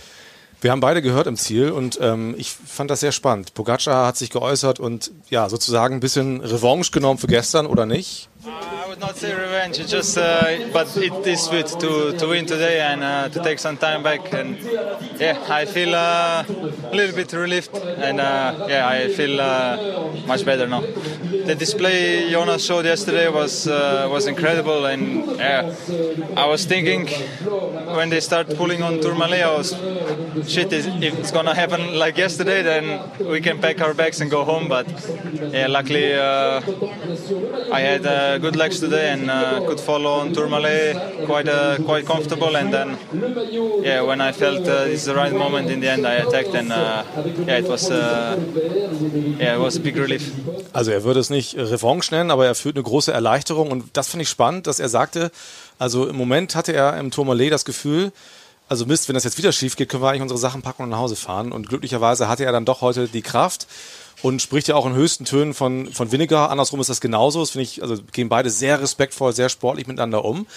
Wir 0.62 0.69
haben 0.69 0.79
beide 0.79 1.01
gehört 1.01 1.25
im 1.25 1.38
Ziel 1.38 1.71
und 1.71 1.97
ähm, 2.01 2.35
ich 2.38 2.51
fand 2.51 2.91
das 2.91 3.00
sehr 3.00 3.12
spannend. 3.12 3.56
Pogacar 3.56 4.06
hat 4.06 4.18
sich 4.18 4.29
geäußert 4.29 4.79
und 4.79 5.12
ja, 5.29 5.50
sozusagen 5.50 5.95
ein 5.95 6.00
bisschen 6.00 6.41
Revanche 6.41 6.91
genommen 6.91 7.18
für 7.18 7.25
gestern 7.25 7.65
oder 7.65 7.88
nicht. 7.88 8.29
I 8.43 8.88
would 8.88 8.99
not 8.99 9.17
say 9.17 9.33
revenge. 9.33 9.77
It's 9.79 9.91
just, 9.91 10.17
uh, 10.17 10.69
but 10.73 10.97
it 10.97 11.27
is 11.27 11.47
good 11.47 11.67
to, 11.67 12.17
to 12.17 12.27
win 12.27 12.47
today 12.47 12.79
and 12.81 13.03
uh, 13.03 13.29
to 13.29 13.43
take 13.43 13.59
some 13.59 13.77
time 13.77 14.01
back. 14.01 14.33
And 14.33 14.57
yeah, 15.19 15.45
I 15.47 15.65
feel 15.65 15.93
uh, 15.93 16.43
a 16.47 16.95
little 16.95 17.15
bit 17.15 17.31
relieved, 17.33 17.75
and 17.75 18.19
uh, 18.19 18.65
yeah, 18.67 18.88
I 18.88 19.09
feel 19.09 19.39
uh, 19.39 20.17
much 20.25 20.43
better 20.43 20.67
now. 20.67 20.81
The 20.81 21.55
display 21.55 22.31
Jonas 22.31 22.65
showed 22.65 22.85
yesterday 22.85 23.29
was 23.29 23.67
uh, 23.67 24.07
was 24.11 24.25
incredible, 24.25 24.85
and 24.85 25.37
yeah, 25.37 25.75
I 26.35 26.47
was 26.47 26.65
thinking 26.65 27.07
when 27.95 28.09
they 28.09 28.21
start 28.21 28.55
pulling 28.57 28.81
on 28.81 29.01
Tourmalet, 29.01 29.41
I 29.41 29.55
was 29.55 29.69
shit. 30.51 30.73
If 30.73 31.19
it's 31.19 31.31
gonna 31.31 31.53
happen 31.53 31.99
like 31.99 32.17
yesterday, 32.17 32.63
then 32.63 33.01
we 33.19 33.39
can 33.39 33.59
pack 33.61 33.81
our 33.81 33.94
bags 33.94 34.19
and 34.19 34.31
go 34.31 34.44
home. 34.44 34.67
But 34.67 34.87
yeah, 35.53 35.67
luckily. 35.67 36.15
Uh, 36.15 36.61
I 37.71 37.80
had 37.80 38.06
uh, 38.31 38.38
good 38.38 38.56
legs 38.56 38.80
today 38.80 39.09
and 39.11 39.30
uh, 39.30 39.61
could 39.68 39.80
follow 39.80 40.11
on 40.11 40.33
Tourmalet 40.33 40.95
quite 41.26 41.47
uh, 41.47 41.78
quite 41.83 42.06
comfortable. 42.06 42.56
And 42.56 42.71
then, 42.71 42.97
yeah, 43.83 44.02
when 44.02 44.21
I 44.21 44.31
felt 44.31 44.68
uh, 44.68 44.92
it's 44.92 45.06
the 45.06 45.16
right 45.16 45.33
moment 45.33 45.69
in 45.69 45.81
the 45.81 45.90
end, 45.90 46.06
I 46.06 46.16
attacked 46.16 46.56
and 46.56 46.71
uh, 46.71 47.04
yeah, 47.47 47.59
it 47.59 47.68
was 47.68 47.90
uh, 47.92 48.40
yeah, 49.40 49.56
it 49.56 49.59
was 49.59 49.78
a 49.78 49.80
big 49.80 49.97
relief. 49.97 50.31
Also 50.73 50.92
er 50.92 51.04
würde 51.04 51.19
es 51.19 51.30
nicht 51.30 51.56
Revanche 51.57 52.14
nennen, 52.14 52.31
aber 52.31 52.45
er 52.45 52.56
führt 52.56 52.76
eine 52.76 52.83
große 52.83 53.11
Erleichterung 53.11 53.71
und 53.71 53.85
das 53.94 54.07
finde 54.07 54.23
ich 54.23 54.30
spannend, 54.30 54.68
dass 54.68 54.80
er 54.80 54.90
sagte, 54.90 55.31
also 55.80 56.07
im 56.07 56.16
Moment 56.16 56.56
hatte 56.56 56.73
er 56.73 56.97
im 56.97 57.11
Tourmalet 57.11 57.52
das 57.52 57.66
Gefühl, 57.66 58.11
also 58.69 58.85
Mist, 58.85 59.09
wenn 59.09 59.16
das 59.16 59.26
jetzt 59.26 59.38
wieder 59.38 59.52
schief 59.52 59.76
geht, 59.76 59.90
können 59.90 60.02
wir 60.02 60.09
eigentlich 60.09 60.21
unsere 60.21 60.40
Sachen 60.40 60.61
packen 60.61 60.83
und 60.83 60.90
nach 60.90 61.00
Hause 61.00 61.18
fahren 61.18 61.52
und 61.52 61.68
glücklicherweise 61.68 62.30
hatte 62.30 62.45
er 62.45 62.54
dann 62.54 62.64
doch 62.64 62.80
heute 62.80 63.09
die 63.09 63.21
Kraft 63.21 63.68
und 64.21 64.41
spricht 64.41 64.68
ja 64.68 64.75
auch 64.75 64.85
in 64.85 64.94
höchsten 64.94 65.25
Tönen 65.25 65.53
von, 65.53 65.91
von 65.91 66.11
Vinegar. 66.11 66.49
Andersrum 66.49 66.80
ist 66.80 66.89
das 66.89 67.01
genauso. 67.01 67.39
Das 67.39 67.51
finde 67.51 67.63
ich, 67.63 67.81
also 67.81 67.97
gehen 68.11 68.30
beide 68.30 68.49
sehr 68.49 68.81
respektvoll, 68.81 69.33
sehr 69.33 69.49
sportlich 69.49 69.87
miteinander 69.87 70.23
um. 70.25 70.47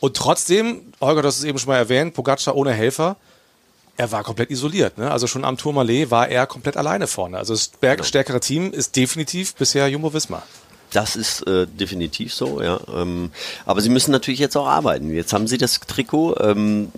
Und 0.00 0.16
trotzdem, 0.16 0.92
Holger, 1.00 1.22
hast 1.22 1.38
es 1.38 1.44
eben 1.44 1.58
schon 1.58 1.68
mal 1.68 1.78
erwähnt, 1.78 2.14
Pogacar 2.14 2.54
ohne 2.54 2.72
Helfer, 2.72 3.16
er 3.96 4.12
war 4.12 4.22
komplett 4.22 4.50
isoliert. 4.50 4.96
Ne? 4.96 5.10
Also 5.10 5.26
schon 5.26 5.44
am 5.44 5.56
Tourmalet 5.56 6.10
war 6.10 6.28
er 6.28 6.46
komplett 6.46 6.76
alleine 6.76 7.08
vorne. 7.08 7.36
Also 7.36 7.52
das 7.52 7.68
bergstärkere 7.68 8.38
Team 8.38 8.72
ist 8.72 8.94
definitiv 8.94 9.54
bisher 9.56 9.88
Jumbo 9.88 10.14
Visma. 10.14 10.42
Das 10.92 11.16
ist 11.16 11.46
äh, 11.46 11.66
definitiv 11.66 12.32
so, 12.32 12.62
ja. 12.62 12.80
Ähm, 12.94 13.30
aber 13.66 13.82
sie 13.82 13.90
müssen 13.90 14.10
natürlich 14.10 14.40
jetzt 14.40 14.56
auch 14.56 14.66
arbeiten. 14.66 15.12
Jetzt 15.12 15.34
haben 15.34 15.46
sie 15.46 15.58
das 15.58 15.80
Trikot. 15.80 16.36
Ähm, 16.40 16.90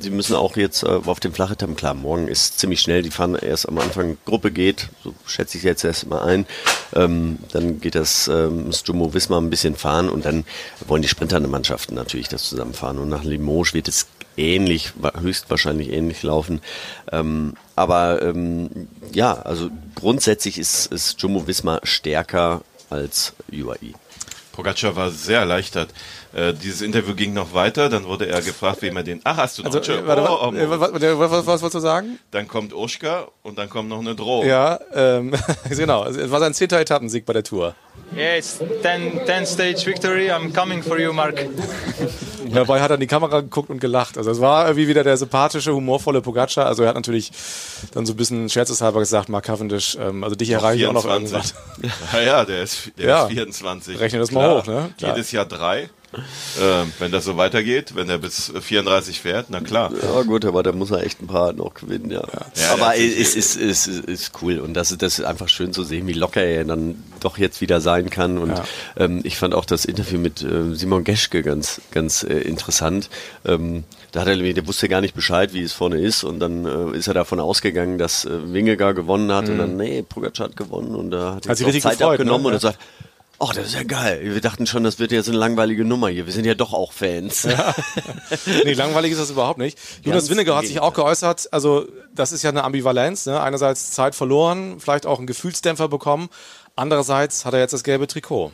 sie 0.00 0.08
müssen 0.08 0.34
auch 0.34 0.56
jetzt 0.56 0.82
äh, 0.82 0.86
auf 0.86 1.20
dem 1.20 1.34
Flachetappen, 1.34 1.76
klar, 1.76 1.92
morgen 1.92 2.26
ist 2.26 2.58
ziemlich 2.58 2.80
schnell, 2.80 3.02
die 3.02 3.10
fahren 3.10 3.34
erst 3.34 3.68
am 3.68 3.78
Anfang, 3.78 4.16
Gruppe 4.24 4.50
geht, 4.50 4.88
so 5.02 5.14
schätze 5.26 5.58
ich 5.58 5.64
jetzt 5.64 5.84
erst 5.84 6.06
mal 6.06 6.22
ein. 6.22 6.46
Ähm, 6.94 7.38
dann 7.52 7.80
geht 7.80 7.96
das, 7.96 8.28
ähm, 8.28 8.64
das 8.70 8.82
Jumbo 8.86 9.12
Visma 9.12 9.36
ein 9.36 9.50
bisschen 9.50 9.76
fahren 9.76 10.08
und 10.08 10.24
dann 10.24 10.44
wollen 10.86 11.02
die 11.02 11.08
sprinternde 11.08 11.48
Mannschaften 11.48 11.94
natürlich 11.94 12.28
das 12.28 12.48
zusammenfahren. 12.48 12.98
Und 12.98 13.10
nach 13.10 13.24
Limoges 13.24 13.74
wird 13.74 13.88
es 13.88 14.06
ähnlich, 14.38 14.92
wa- 14.96 15.12
höchstwahrscheinlich 15.20 15.90
ähnlich 15.90 16.22
laufen. 16.22 16.62
Ähm, 17.12 17.54
aber 17.76 18.22
ähm, 18.22 18.88
ja, 19.12 19.34
also 19.34 19.68
grundsätzlich 19.94 20.58
ist, 20.58 20.86
ist 20.86 21.20
Jumbo 21.20 21.46
Visma 21.46 21.80
stärker 21.82 22.62
als 22.90 23.32
UAE. 23.52 23.94
Pogacar 24.52 24.94
war 24.94 25.10
sehr 25.10 25.40
erleichtert. 25.40 25.90
Äh, 26.32 26.52
dieses 26.54 26.80
Interview 26.80 27.14
ging 27.14 27.32
noch 27.32 27.54
weiter, 27.54 27.88
dann 27.88 28.04
wurde 28.04 28.28
er 28.28 28.40
gefragt, 28.40 28.82
wie 28.82 28.90
man 28.92 29.04
den. 29.04 29.20
Ach, 29.24 29.36
hast 29.36 29.58
du? 29.58 29.64
Also, 29.64 29.78
Entschuldigung. 29.78 30.08
warte, 30.08 30.22
Oh, 30.22 30.38
oh, 30.42 30.52
was, 30.52 30.92
was, 30.92 31.02
was, 31.02 31.30
was, 31.30 31.46
was 31.46 31.62
wolltest 31.62 31.74
du 31.74 31.80
sagen? 31.80 32.18
Dann 32.30 32.46
kommt 32.46 32.72
Oschka 32.72 33.26
und 33.42 33.58
dann 33.58 33.68
kommt 33.68 33.88
noch 33.88 33.98
eine 33.98 34.14
Drohung. 34.14 34.46
Ja, 34.46 34.78
ähm, 34.94 35.34
genau. 35.68 36.04
Es 36.06 36.30
war 36.30 36.38
sein 36.38 36.54
zehnter 36.54 36.78
Etappensieg 36.78 37.26
bei 37.26 37.32
der 37.32 37.42
Tour. 37.42 37.74
Yeah, 38.16 38.36
it's 38.36 38.58
10, 38.82 39.22
10 39.26 39.46
stage 39.46 39.86
victory. 39.86 40.30
I'm 40.30 40.52
coming 40.54 40.82
for 40.84 41.00
you, 41.00 41.12
Mark. 41.12 41.36
Dabei 42.54 42.80
hat 42.80 42.90
er 42.90 42.94
in 42.94 43.00
die 43.00 43.06
Kamera 43.06 43.40
geguckt 43.40 43.70
und 43.70 43.80
gelacht. 43.80 44.16
Also 44.18 44.30
es 44.30 44.40
war 44.40 44.66
irgendwie 44.66 44.88
wieder 44.88 45.04
der 45.04 45.16
sympathische, 45.16 45.74
humorvolle 45.74 46.20
Pogacar. 46.20 46.66
Also 46.66 46.82
er 46.82 46.88
hat 46.90 46.94
natürlich 46.96 47.30
dann 47.92 48.06
so 48.06 48.12
ein 48.12 48.16
bisschen 48.16 48.48
scherzeshalber 48.48 49.00
gesagt, 49.00 49.28
Mark 49.28 49.44
Cavendish, 49.44 49.96
ähm, 50.00 50.24
also 50.24 50.36
dich 50.36 50.50
erreiche 50.50 50.82
ich 50.82 50.86
auch 50.86 50.92
noch 50.92 51.04
irgendwann. 51.04 51.42
Ja, 52.12 52.20
ja, 52.20 52.44
der 52.44 52.62
ist, 52.62 52.90
der 52.98 53.06
Ja. 53.08 53.22
ist 53.24 53.32
24. 53.32 53.98
Rechne 54.00 54.18
das 54.20 54.30
mal 54.30 54.48
hoch, 54.58 54.66
ne? 54.66 54.90
Klar. 54.98 55.16
Jedes 55.16 55.32
Jahr 55.32 55.44
drei. 55.44 55.90
Äh, 56.14 56.84
wenn 56.98 57.10
das 57.12 57.24
so 57.24 57.36
weitergeht, 57.36 57.94
wenn 57.94 58.08
er 58.08 58.18
bis 58.18 58.52
34 58.60 59.20
fährt, 59.20 59.46
na 59.50 59.60
klar. 59.60 59.90
Ja 60.02 60.22
gut, 60.22 60.44
aber 60.44 60.62
da 60.62 60.72
muss 60.72 60.90
er 60.90 61.02
echt 61.04 61.20
ein 61.22 61.26
paar 61.26 61.52
noch 61.52 61.74
gewinnen, 61.74 62.10
ja. 62.10 62.22
Ja, 62.56 62.72
aber 62.72 62.96
es 62.96 63.34
ist, 63.34 63.36
ist, 63.36 63.56
ist, 63.56 63.86
ist 63.86 64.32
cool 64.42 64.58
und 64.60 64.74
das, 64.74 64.90
ist- 64.92 65.02
das 65.02 65.18
ist 65.18 65.24
einfach 65.24 65.48
schön 65.48 65.72
zu 65.72 65.82
sehen, 65.84 66.06
wie 66.06 66.12
locker 66.12 66.42
er 66.42 66.64
dann 66.64 67.02
doch 67.20 67.38
jetzt 67.38 67.60
wieder 67.60 67.80
sein 67.80 68.10
kann. 68.10 68.38
Und 68.38 68.50
Ja. 68.50 68.64
ähm, 68.96 69.20
ich 69.24 69.36
fand 69.36 69.54
auch 69.54 69.64
das 69.64 69.84
Interview 69.84 70.18
mit 70.18 70.42
äh, 70.42 70.74
Simon 70.74 71.04
Geschke 71.04 71.42
ganz, 71.42 71.80
ganz 71.90 72.22
äh, 72.22 72.38
interessant. 72.40 73.10
Ähm, 73.44 73.84
da 74.12 74.20
hat 74.20 74.28
er, 74.28 74.36
der 74.36 74.66
wusste 74.68 74.88
gar 74.88 75.00
nicht 75.00 75.14
Bescheid, 75.14 75.52
wie 75.54 75.62
es 75.62 75.72
vorne 75.72 75.98
ist 76.00 76.22
und 76.22 76.38
dann 76.38 76.64
äh, 76.92 76.96
ist 76.96 77.08
er 77.08 77.14
davon 77.14 77.40
ausgegangen, 77.40 77.98
dass 77.98 78.24
äh, 78.24 78.52
Wingegar 78.52 78.94
gewonnen 78.94 79.32
hat 79.32 79.48
und 79.48 79.58
dann, 79.58 79.76
nee, 79.76 80.02
Pogacar 80.02 80.46
hat 80.48 80.56
gewonnen 80.56 80.94
und 80.94 81.10
da 81.10 81.34
hat 81.34 81.46
er 81.46 81.48
Mhm. 81.48 81.50
Hat 81.50 81.56
sich 81.58 81.66
richtig 81.66 81.82
Zeit 81.82 81.98
gefreut, 81.98 82.12
abgenommen 82.20 82.42
ne? 82.44 82.48
und 82.48 82.54
er 82.54 82.60
sagt, 82.60 82.78
Oh, 83.46 83.52
das 83.54 83.66
ist 83.66 83.74
ja 83.74 83.82
geil. 83.82 84.20
Wir 84.22 84.40
dachten 84.40 84.66
schon, 84.66 84.84
das 84.84 84.98
wird 84.98 85.12
jetzt 85.12 85.28
eine 85.28 85.36
langweilige 85.36 85.84
Nummer 85.84 86.08
hier. 86.08 86.24
Wir 86.24 86.32
sind 86.32 86.46
ja 86.46 86.54
doch 86.54 86.72
auch 86.72 86.92
Fans. 86.92 87.46
nee, 88.64 88.72
langweilig 88.72 89.12
ist 89.12 89.20
das 89.20 89.30
überhaupt 89.30 89.58
nicht. 89.58 89.78
Jonas 90.02 90.30
Winnegar 90.30 90.56
hat 90.56 90.66
sich 90.66 90.80
auch 90.80 90.94
geäußert, 90.94 91.52
also 91.52 91.86
das 92.14 92.32
ist 92.32 92.42
ja 92.42 92.48
eine 92.48 92.64
Ambivalenz. 92.64 93.26
Ne? 93.26 93.38
Einerseits 93.38 93.90
Zeit 93.90 94.14
verloren, 94.14 94.80
vielleicht 94.80 95.04
auch 95.04 95.18
einen 95.18 95.26
Gefühlsdämpfer 95.26 95.88
bekommen. 95.88 96.30
Andererseits 96.74 97.44
hat 97.44 97.52
er 97.52 97.60
jetzt 97.60 97.72
das 97.72 97.84
gelbe 97.84 98.06
Trikot. 98.06 98.50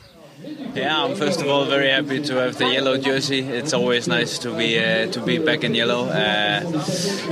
Yeah, 0.73 1.03
I'm 1.03 1.15
first 1.15 1.41
of 1.41 1.47
all 1.49 1.65
very 1.65 1.89
happy 1.89 2.21
to 2.21 2.35
have 2.35 2.57
the 2.57 2.65
yellow 2.65 2.97
jersey. 2.97 3.39
It's 3.41 3.73
always 3.73 4.07
nice 4.07 4.39
to 4.39 4.49
be 4.55 4.79
uh, 4.79 5.11
to 5.11 5.19
be 5.19 5.37
back 5.37 5.63
in 5.63 5.75
yellow. 5.75 6.05
Uh, 6.07 6.61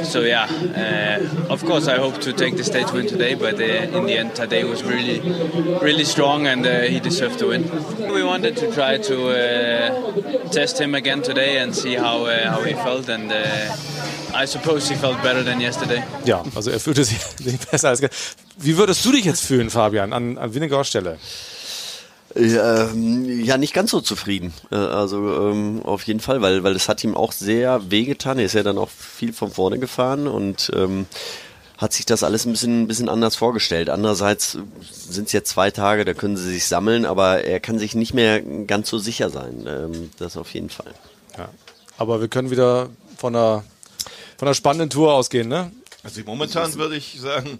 so 0.03 0.21
yeah, 0.21 0.45
uh, 0.75 1.53
of 1.53 1.63
course 1.65 1.87
I 1.87 1.97
hope 1.97 2.19
to 2.21 2.33
take 2.33 2.57
the 2.57 2.63
stage 2.63 2.91
win 2.91 3.07
today, 3.07 3.35
but 3.35 3.55
uh, 3.55 3.97
in 3.97 4.05
the 4.05 4.17
end 4.17 4.31
Tadej 4.33 4.69
was 4.69 4.83
really, 4.83 5.21
really 5.81 6.03
strong 6.05 6.47
and 6.47 6.65
uh, 6.65 6.81
he 6.81 6.99
deserved 6.99 7.39
to 7.39 7.47
win. 7.47 7.63
We 8.11 8.23
wanted 8.23 8.57
to 8.57 8.71
try 8.73 8.97
to 8.97 9.15
uh, 9.29 10.49
test 10.51 10.77
him 10.79 10.93
again 10.93 11.21
today 11.21 11.59
and 11.59 11.73
see 11.73 11.95
how 11.95 12.25
how 12.25 12.61
he 12.63 12.73
felt, 12.73 13.07
and 13.09 13.31
I 14.35 14.45
suppose 14.45 14.89
he 14.89 14.95
felt 14.95 15.17
better 15.23 15.43
than 15.43 15.61
yesterday. 15.61 16.03
Ja, 16.25 16.43
also 16.55 16.71
er 16.71 16.79
fühlte 16.79 17.03
sich 17.05 17.17
besser 17.71 17.89
als. 17.89 18.01
ge- 18.01 18.09
Wie 18.57 18.75
würdest 18.77 19.03
du 19.05 19.11
dich 19.13 19.23
jetzt 19.25 19.45
fühlen, 19.45 19.69
Fabian, 19.69 20.11
an, 20.13 20.37
an 20.37 20.53
Winnegars 20.53 20.87
Stelle? 20.89 21.17
Ähm, 22.35 23.43
ja, 23.43 23.57
nicht 23.57 23.73
ganz 23.73 23.91
so 23.91 24.01
zufrieden. 24.01 24.53
Äh, 24.71 24.75
Also 24.75 25.49
ähm, 25.49 25.81
auf 25.83 26.03
jeden 26.03 26.19
Fall, 26.19 26.41
weil, 26.41 26.63
weil 26.63 26.75
es 26.75 26.87
hat 26.87 27.03
ihm 27.03 27.15
auch 27.15 27.31
sehr 27.31 27.89
wehgetan. 27.91 28.39
Er 28.39 28.45
ist 28.45 28.53
ja 28.53 28.63
dann 28.63 28.77
auch 28.77 28.89
viel 28.89 29.33
von 29.33 29.51
vorne 29.51 29.79
gefahren 29.79 30.27
und 30.27 30.71
ähm, 30.75 31.07
hat 31.77 31.93
sich 31.93 32.05
das 32.05 32.23
alles 32.23 32.45
ein 32.45 32.51
bisschen, 32.51 32.83
ein 32.83 32.87
bisschen 32.87 33.09
anders 33.09 33.35
vorgestellt. 33.35 33.89
Andererseits 33.89 34.57
sind 34.91 35.27
es 35.27 35.31
jetzt 35.31 35.49
zwei 35.49 35.71
Tage, 35.71 36.03
da 36.05 36.13
können 36.13 36.35
sie 36.37 36.51
sich 36.51 36.67
sammeln, 36.67 37.05
aber 37.05 37.45
er 37.45 37.59
kann 37.59 37.79
sich 37.79 37.95
nicht 37.95 38.13
mehr 38.13 38.41
ganz 38.41 38.89
so 38.89 38.99
sicher 38.99 39.29
sein. 39.29 39.65
Ähm, 39.65 40.11
das 40.19 40.37
auf 40.37 40.53
jeden 40.53 40.69
Fall. 40.69 40.93
Ja. 41.37 41.49
Aber 41.97 42.21
wir 42.21 42.27
können 42.27 42.51
wieder 42.51 42.89
von 43.17 43.35
einer, 43.35 43.63
von 44.37 44.47
einer 44.47 44.55
spannenden 44.55 44.89
Tour 44.89 45.13
ausgehen, 45.13 45.47
ne? 45.47 45.71
Also 46.03 46.21
momentan 46.25 46.73
würde 46.75 46.95
ich 46.95 47.19
sagen, 47.19 47.59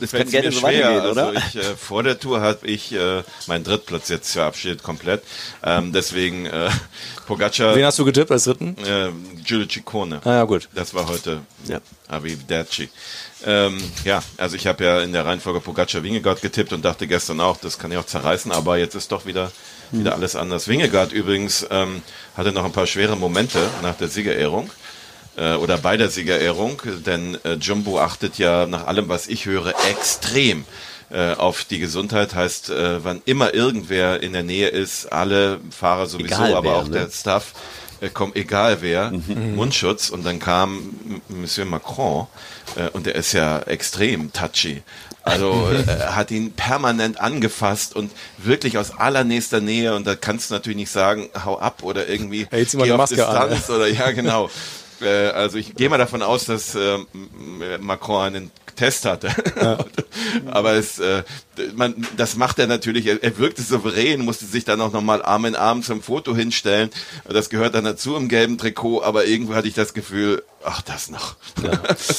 das 0.00 0.12
kann 0.12 0.28
gerne 0.30 0.48
mir 0.48 0.52
so 0.52 0.60
schwer. 0.60 0.88
weitergehen, 0.88 1.10
oder? 1.10 1.26
Also 1.28 1.38
ich, 1.38 1.56
äh, 1.56 1.76
vor 1.76 2.02
der 2.02 2.18
Tour 2.18 2.40
habe 2.40 2.66
ich 2.66 2.92
äh, 2.92 3.22
meinen 3.46 3.64
Drittplatz 3.64 4.08
jetzt 4.08 4.32
verabschiedet 4.32 4.82
komplett. 4.82 5.22
Ähm, 5.64 5.92
deswegen 5.92 6.46
äh, 6.46 6.70
Pogacar, 7.26 7.76
Wen 7.76 7.84
hast 7.84 7.98
du 7.98 8.04
getippt 8.04 8.30
als 8.30 8.44
dritten? 8.44 8.76
äh, 8.84 9.10
Giulio 9.44 9.66
Ciccone. 9.68 10.20
Ah 10.24 10.30
ja, 10.32 10.44
gut. 10.44 10.68
Das 10.74 10.94
war 10.94 11.06
heute 11.08 11.42
Ja. 11.66 11.80
Arrivederci. 12.08 12.88
Ähm, 13.44 13.80
ja, 14.04 14.22
also 14.36 14.56
ich 14.56 14.66
habe 14.66 14.84
ja 14.84 15.00
in 15.00 15.12
der 15.12 15.24
Reihenfolge 15.24 15.60
Pogacar 15.60 16.02
Wingegaard 16.02 16.42
getippt 16.42 16.72
und 16.72 16.84
dachte 16.84 17.06
gestern 17.06 17.40
auch, 17.40 17.56
das 17.56 17.78
kann 17.78 17.90
ich 17.92 17.98
auch 17.98 18.04
zerreißen, 18.06 18.52
aber 18.52 18.76
jetzt 18.78 18.94
ist 18.94 19.12
doch 19.12 19.24
wieder, 19.26 19.50
wieder 19.92 20.14
alles 20.14 20.36
anders. 20.36 20.68
Wingegaard 20.68 21.12
übrigens 21.12 21.66
ähm, 21.70 22.02
hatte 22.36 22.52
noch 22.52 22.64
ein 22.64 22.72
paar 22.72 22.86
schwere 22.86 23.16
Momente 23.16 23.58
nach 23.82 23.94
der 23.96 24.08
Siegerehrung 24.08 24.70
äh, 25.40 25.54
oder 25.54 25.78
bei 25.78 25.96
der 25.96 26.10
Siegerehrung, 26.10 26.80
denn 27.06 27.36
äh, 27.44 27.54
Jumbo 27.54 27.98
achtet 27.98 28.38
ja 28.38 28.66
nach 28.66 28.86
allem, 28.86 29.08
was 29.08 29.26
ich 29.26 29.46
höre, 29.46 29.72
extrem 29.90 30.64
äh, 31.10 31.32
auf 31.34 31.64
die 31.64 31.78
Gesundheit. 31.80 32.34
Heißt, 32.34 32.70
äh, 32.70 33.02
wann 33.04 33.22
immer 33.24 33.52
irgendwer 33.54 34.22
in 34.22 34.32
der 34.32 34.44
Nähe 34.44 34.68
ist, 34.68 35.06
alle 35.12 35.58
Fahrer 35.76 36.06
sowieso, 36.06 36.34
Egal 36.34 36.54
aber 36.54 36.70
wer, 36.70 36.76
auch 36.76 36.84
ne? 36.88 36.90
der 36.90 37.10
Staff, 37.10 37.52
äh, 38.00 38.08
kommt 38.10 38.36
egal 38.36 38.78
wer, 38.82 39.10
Mhm. 39.10 39.56
Mundschutz 39.56 40.10
und 40.10 40.24
dann 40.24 40.38
kam 40.38 40.94
M- 41.08 41.22
Monsieur 41.40 41.66
Macron 41.66 42.26
äh, 42.76 42.88
und 42.90 43.06
der 43.06 43.14
ist 43.16 43.32
ja 43.32 43.58
extrem 43.60 44.32
touchy. 44.32 44.82
Also 45.22 45.66
Mhm. 45.70 45.84
äh, 45.88 46.00
hat 46.12 46.30
ihn 46.30 46.52
permanent 46.52 47.20
angefasst 47.20 47.94
und 47.96 48.10
wirklich 48.38 48.78
aus 48.78 48.92
allernächster 48.96 49.60
Nähe 49.60 49.94
und 49.94 50.06
da 50.06 50.14
kannst 50.14 50.48
du 50.50 50.54
natürlich 50.54 50.76
nicht 50.78 50.90
sagen, 50.92 51.28
hau 51.44 51.58
ab 51.58 51.82
oder 51.82 52.08
irgendwie 52.08 52.46
Hey, 52.50 52.66
mal 52.74 52.84
geh 52.84 52.92
auf 52.92 52.98
Maske 52.98 53.26
an, 53.26 53.50
Distanz 53.50 53.68
oder 53.70 53.86
ja 53.88 54.10
genau. 54.12 54.48
Äh, 55.00 55.28
also 55.28 55.58
ich 55.58 55.74
gehe 55.74 55.88
mal 55.88 55.98
davon 55.98 56.22
aus, 56.22 56.46
dass 56.46 56.74
äh, 56.74 56.98
Macron 57.80 58.22
einen 58.22 58.50
Test 58.76 59.04
hatte. 59.04 59.30
Aber 60.46 60.72
es, 60.72 60.98
äh, 60.98 61.22
man, 61.74 62.06
das 62.16 62.36
macht 62.36 62.58
er 62.58 62.66
natürlich. 62.66 63.06
Er, 63.06 63.22
er 63.22 63.38
wirkte 63.38 63.62
souverän, 63.62 64.24
musste 64.24 64.46
sich 64.46 64.64
dann 64.64 64.80
auch 64.80 64.92
nochmal 64.92 65.22
Arm 65.22 65.44
in 65.44 65.56
Arm 65.56 65.82
zum 65.82 66.02
Foto 66.02 66.34
hinstellen. 66.34 66.90
Das 67.28 67.50
gehört 67.50 67.74
dann 67.74 67.84
dazu 67.84 68.16
im 68.16 68.28
gelben 68.28 68.58
Trikot. 68.58 69.02
Aber 69.02 69.26
irgendwo 69.26 69.54
hatte 69.54 69.68
ich 69.68 69.74
das 69.74 69.94
Gefühl, 69.94 70.42
ach, 70.64 70.82
das 70.82 71.10
noch. 71.10 71.36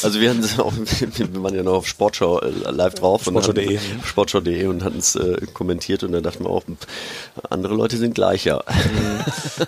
Also 0.04 0.20
wir 0.20 0.30
hatten 0.30 0.40
es 0.40 0.60
auch, 0.60 0.74
wir 0.74 1.44
waren 1.44 1.56
ja 1.56 1.64
noch 1.64 1.74
auf 1.74 1.88
Sportschau 1.88 2.40
äh, 2.42 2.50
live 2.72 2.96
drauf 2.96 3.28
und 3.28 3.34
Sportschau.de. 3.34 3.80
Sportschau.de 4.06 4.66
und 4.68 4.84
hatten 4.84 5.00
es 5.00 5.16
äh, 5.16 5.46
kommentiert 5.54 6.04
und 6.04 6.12
dann 6.12 6.24
dachten 6.24 6.44
wir 6.44 6.50
auch, 6.50 6.64
andere 7.50 7.76
Leute 7.76 7.98
sind 7.98 8.16
gleicher. 8.16 8.64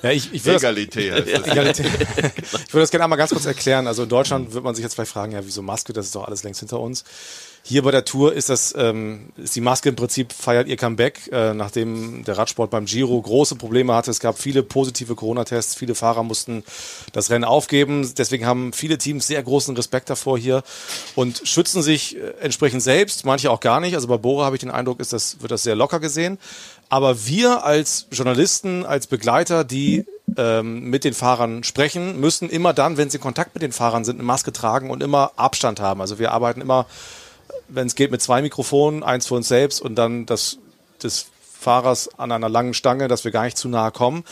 Ja, 0.02 0.12
ich, 0.12 0.34
ich 0.34 0.44
würde 0.46 0.56
das, 0.56 0.64
Egalität 0.64 1.14
heißt 1.14 1.28
das. 1.28 1.48
Egalität. 1.48 1.86
ich 1.88 2.74
würde 2.74 2.82
das 2.82 2.92
gerne 2.92 3.04
einmal 3.04 3.18
ganz 3.18 3.32
kurz 3.32 3.46
erklären. 3.46 3.88
Also 3.88 4.04
in 4.04 4.10
Deutschland 4.10 4.54
wird 4.54 4.64
man 4.64 4.76
sich 4.76 4.84
jetzt 4.84 4.96
vielleicht 4.96 5.12
fragen, 5.12 5.34
ja, 5.34 5.46
wieso 5.46 5.62
Maske, 5.62 5.94
das 5.94 6.08
ist 6.08 6.16
doch 6.16 6.26
alles 6.26 6.44
längst 6.44 6.60
hinter 6.60 6.80
uns. 6.80 7.04
Hier 7.66 7.82
bei 7.82 7.92
der 7.92 8.04
Tour 8.04 8.34
ist 8.34 8.50
das, 8.50 8.74
ähm, 8.78 9.30
ist 9.38 9.56
die 9.56 9.62
Maske 9.62 9.88
im 9.88 9.96
Prinzip 9.96 10.34
feiert 10.34 10.68
ihr 10.68 10.76
Comeback, 10.76 11.30
äh, 11.32 11.54
nachdem 11.54 12.26
der 12.26 12.38
Radsport 12.38 12.70
beim 12.70 12.84
Giro 12.84 13.22
große 13.22 13.56
Probleme 13.56 13.94
hatte. 13.96 14.12
Es 14.12 14.20
gab 14.20 14.38
viele 14.38 14.64
positive 14.64 15.16
Corona-Tests, 15.16 15.76
viele 15.76 15.96
Fahrer 15.96 16.24
mussten 16.24 16.66
das 17.14 17.30
Rennen 17.30 17.46
aufgeben. 17.46 18.14
Deswegen 18.18 18.46
haben 18.46 18.74
viele 18.74 18.98
Teams 18.98 19.28
sehr 19.28 19.42
großen 19.42 19.78
Respekt 19.78 20.10
davor 20.10 20.38
hier 20.38 20.62
und 21.16 21.42
schützen 21.46 21.82
sich 21.82 22.18
äh, 22.18 22.34
entsprechend 22.42 22.84
selbst, 22.84 23.24
manche 23.24 23.50
auch 23.50 23.62
gar 23.62 23.80
nicht. 23.80 23.96
Also 23.96 24.10
bei 24.10 24.18
Bora 24.18 24.44
habe 24.44 24.58
ich 24.58 24.60
den 24.60 24.72
Eindruck, 24.72 25.00
ist 25.00 25.14
das, 25.14 25.42
wird 25.42 25.52
das 25.52 25.64
sehr 25.64 25.76
locker 25.76 26.02
gesehen. 26.02 26.40
Aber 26.90 27.26
wir 27.26 27.64
als 27.64 28.08
Journalisten, 28.12 28.86
als 28.86 29.08
Begleiter, 29.08 29.64
die 29.64 30.06
ähm, 30.36 30.90
mit 30.90 31.06
den 31.06 31.14
Fahrern 31.14 31.64
sprechen, 31.64 32.20
müssen 32.20 32.50
immer 32.50 32.74
dann, 32.74 32.98
wenn 32.98 33.10
sie 33.10 33.18
in 33.18 33.24
Kontakt 33.24 33.56
mit 33.56 33.62
den 33.62 33.72
Fahrern 33.72 34.04
sind, 34.04 34.18
eine 34.18 34.24
Maske 34.24 34.52
tragen 34.52 34.90
und 34.90 35.02
immer 35.02 35.32
Abstand 35.38 35.80
haben. 35.80 36.02
Also 36.02 36.20
wir 36.20 36.34
arbeiten 36.34 36.60
immer, 36.60 36.88
wenn 37.74 37.88
es 37.88 37.96
geht, 37.96 38.12
mit 38.12 38.22
zwei 38.22 38.42
Mikrofonen, 38.42 39.04
eins 39.04 39.28
für 39.28 39.36
uns 39.36 39.48
selbst 39.48 39.82
und 39.82 39.96
dann 39.96 40.26
das 40.26 40.60
des 41.02 41.28
Fahrers 41.60 42.10
an 42.20 42.32
einer 42.32 42.50
langen 42.50 42.74
Stange, 42.74 43.08
dass 43.08 43.24
wir 43.24 43.32
gar 43.32 43.44
nicht 43.44 43.58
zu 43.58 43.70
nahe 43.70 43.92
kommen. 43.92 44.24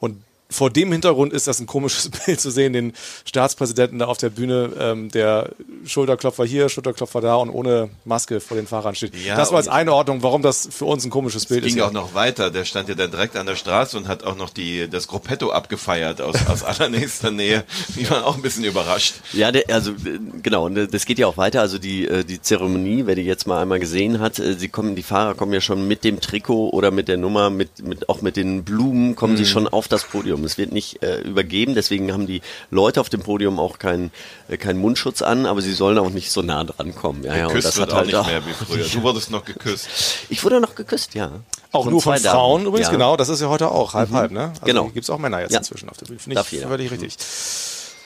Und 0.00 0.22
vor 0.50 0.70
dem 0.70 0.92
Hintergrund 0.92 1.32
ist 1.32 1.46
das 1.46 1.60
ein 1.60 1.66
komisches 1.66 2.08
Bild 2.26 2.40
zu 2.40 2.50
sehen, 2.50 2.72
den 2.72 2.92
Staatspräsidenten 3.24 3.98
da 3.98 4.06
auf 4.06 4.16
der 4.16 4.30
Bühne, 4.30 4.70
ähm, 4.78 5.10
der 5.10 5.50
Schulterklopfer 5.84 6.44
hier, 6.44 6.68
Schulterklopfer 6.68 7.20
da 7.20 7.34
und 7.36 7.50
ohne 7.50 7.90
Maske 8.04 8.40
vor 8.40 8.56
den 8.56 8.66
Fahrern 8.66 8.94
steht. 8.94 9.14
Ja, 9.24 9.36
das 9.36 9.50
war 9.50 9.58
als 9.58 9.66
und- 9.66 9.74
Einordnung, 9.74 10.22
warum 10.22 10.42
das 10.42 10.68
für 10.70 10.86
uns 10.86 11.04
ein 11.04 11.10
komisches 11.10 11.46
Bild 11.46 11.64
ist. 11.64 11.72
ging 11.72 11.78
ja. 11.78 11.88
auch 11.88 11.92
noch 11.92 12.14
weiter. 12.14 12.50
Der 12.50 12.64
stand 12.64 12.88
ja 12.88 12.94
dann 12.94 13.10
direkt 13.10 13.36
an 13.36 13.46
der 13.46 13.56
Straße 13.56 13.96
und 13.96 14.08
hat 14.08 14.24
auch 14.24 14.36
noch 14.36 14.50
die, 14.50 14.88
das 14.88 15.06
Gruppetto 15.06 15.50
abgefeiert 15.50 16.20
aus, 16.22 16.36
aus 16.46 16.62
allernächster 16.64 17.30
Nähe. 17.30 17.64
Die 17.96 18.08
waren 18.08 18.22
auch 18.24 18.36
ein 18.36 18.42
bisschen 18.42 18.64
überrascht. 18.64 19.16
Ja, 19.34 19.52
der, 19.52 19.64
also 19.68 19.90
äh, 19.90 20.18
genau, 20.42 20.64
und 20.64 20.94
das 20.94 21.04
geht 21.04 21.18
ja 21.18 21.26
auch 21.26 21.36
weiter. 21.36 21.60
Also 21.60 21.78
die, 21.78 22.06
äh, 22.06 22.24
die 22.24 22.40
Zeremonie, 22.40 23.04
wer 23.04 23.14
die 23.14 23.22
jetzt 23.22 23.46
mal 23.46 23.60
einmal 23.60 23.80
gesehen 23.80 24.18
hat, 24.18 24.38
äh, 24.38 24.54
sie 24.54 24.68
kommen, 24.68 24.96
die 24.96 25.02
Fahrer 25.02 25.34
kommen 25.34 25.52
ja 25.52 25.60
schon 25.60 25.86
mit 25.86 26.04
dem 26.04 26.20
Trikot 26.20 26.70
oder 26.70 26.90
mit 26.90 27.08
der 27.08 27.18
Nummer, 27.18 27.50
mit, 27.50 27.82
mit 27.82 28.08
auch 28.08 28.22
mit 28.22 28.36
den 28.36 28.64
Blumen, 28.64 29.14
kommen 29.14 29.36
sie 29.36 29.44
schon 29.44 29.68
auf 29.68 29.88
das 29.88 30.04
Podium. 30.04 30.37
Es 30.44 30.58
wird 30.58 30.72
nicht 30.72 31.02
äh, 31.02 31.20
übergeben, 31.20 31.74
deswegen 31.74 32.12
haben 32.12 32.26
die 32.26 32.40
Leute 32.70 33.00
auf 33.00 33.08
dem 33.08 33.20
Podium 33.22 33.58
auch 33.58 33.78
keinen 33.78 34.10
äh, 34.48 34.56
keinen 34.56 34.78
Mundschutz 34.78 35.22
an, 35.22 35.46
aber 35.46 35.62
sie 35.62 35.72
sollen 35.72 35.98
auch 35.98 36.10
nicht 36.10 36.30
so 36.30 36.42
nah 36.42 36.64
dran 36.64 36.94
kommen. 36.94 37.24
Ja, 37.24 37.36
ja, 37.36 37.42
und 37.46 37.48
Geküsst 37.54 37.68
das 37.68 37.76
wird 37.78 37.88
hat 37.88 37.92
auch 37.92 37.96
halt 37.98 38.06
nicht 38.06 38.16
auch, 38.16 38.26
mehr 38.26 38.46
wie 38.46 38.52
früher. 38.52 38.84
Du 38.84 39.02
wurdest 39.02 39.30
noch 39.30 39.44
geküsst. 39.44 39.88
Ich 40.28 40.42
wurde 40.44 40.60
noch 40.60 40.74
geküsst, 40.74 41.14
ja. 41.14 41.30
Auch 41.72 41.84
Von 41.84 41.92
nur 41.92 42.02
von 42.02 42.16
Frauen 42.18 42.60
Damen. 42.62 42.66
übrigens, 42.68 42.88
Ja. 42.88 42.92
genau. 42.92 43.16
Das 43.16 43.28
ist 43.28 43.40
ja 43.40 43.48
heute 43.48 43.70
auch 43.70 43.94
halb, 43.94 44.10
Mhm. 44.10 44.14
halb, 44.14 44.30
ne? 44.32 44.40
Also 44.50 44.60
Genau. 44.64 44.84
Gibt 44.86 45.04
es 45.04 45.10
auch 45.10 45.18
Männer 45.18 45.40
jetzt 45.40 45.52
Ja. 45.52 45.58
inzwischen 45.58 45.88
auf 45.88 45.96
der 45.98 46.06
Bühne. 46.06 46.18
Finde 46.18 46.40
ich 46.40 46.50
jeder. 46.52 46.68
völlig 46.68 46.90
richtig. 46.90 47.16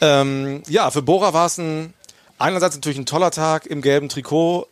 Ähm, 0.00 0.62
ja, 0.68 0.90
für 0.90 1.02
Bora 1.02 1.32
war 1.32 1.46
es 1.46 1.58
ein, 1.58 1.94
einerseits 2.38 2.74
natürlich 2.74 2.98
ein 2.98 3.06
toller 3.06 3.30
Tag 3.30 3.66
im 3.66 3.82
gelben 3.82 4.08
Trikot. 4.08 4.66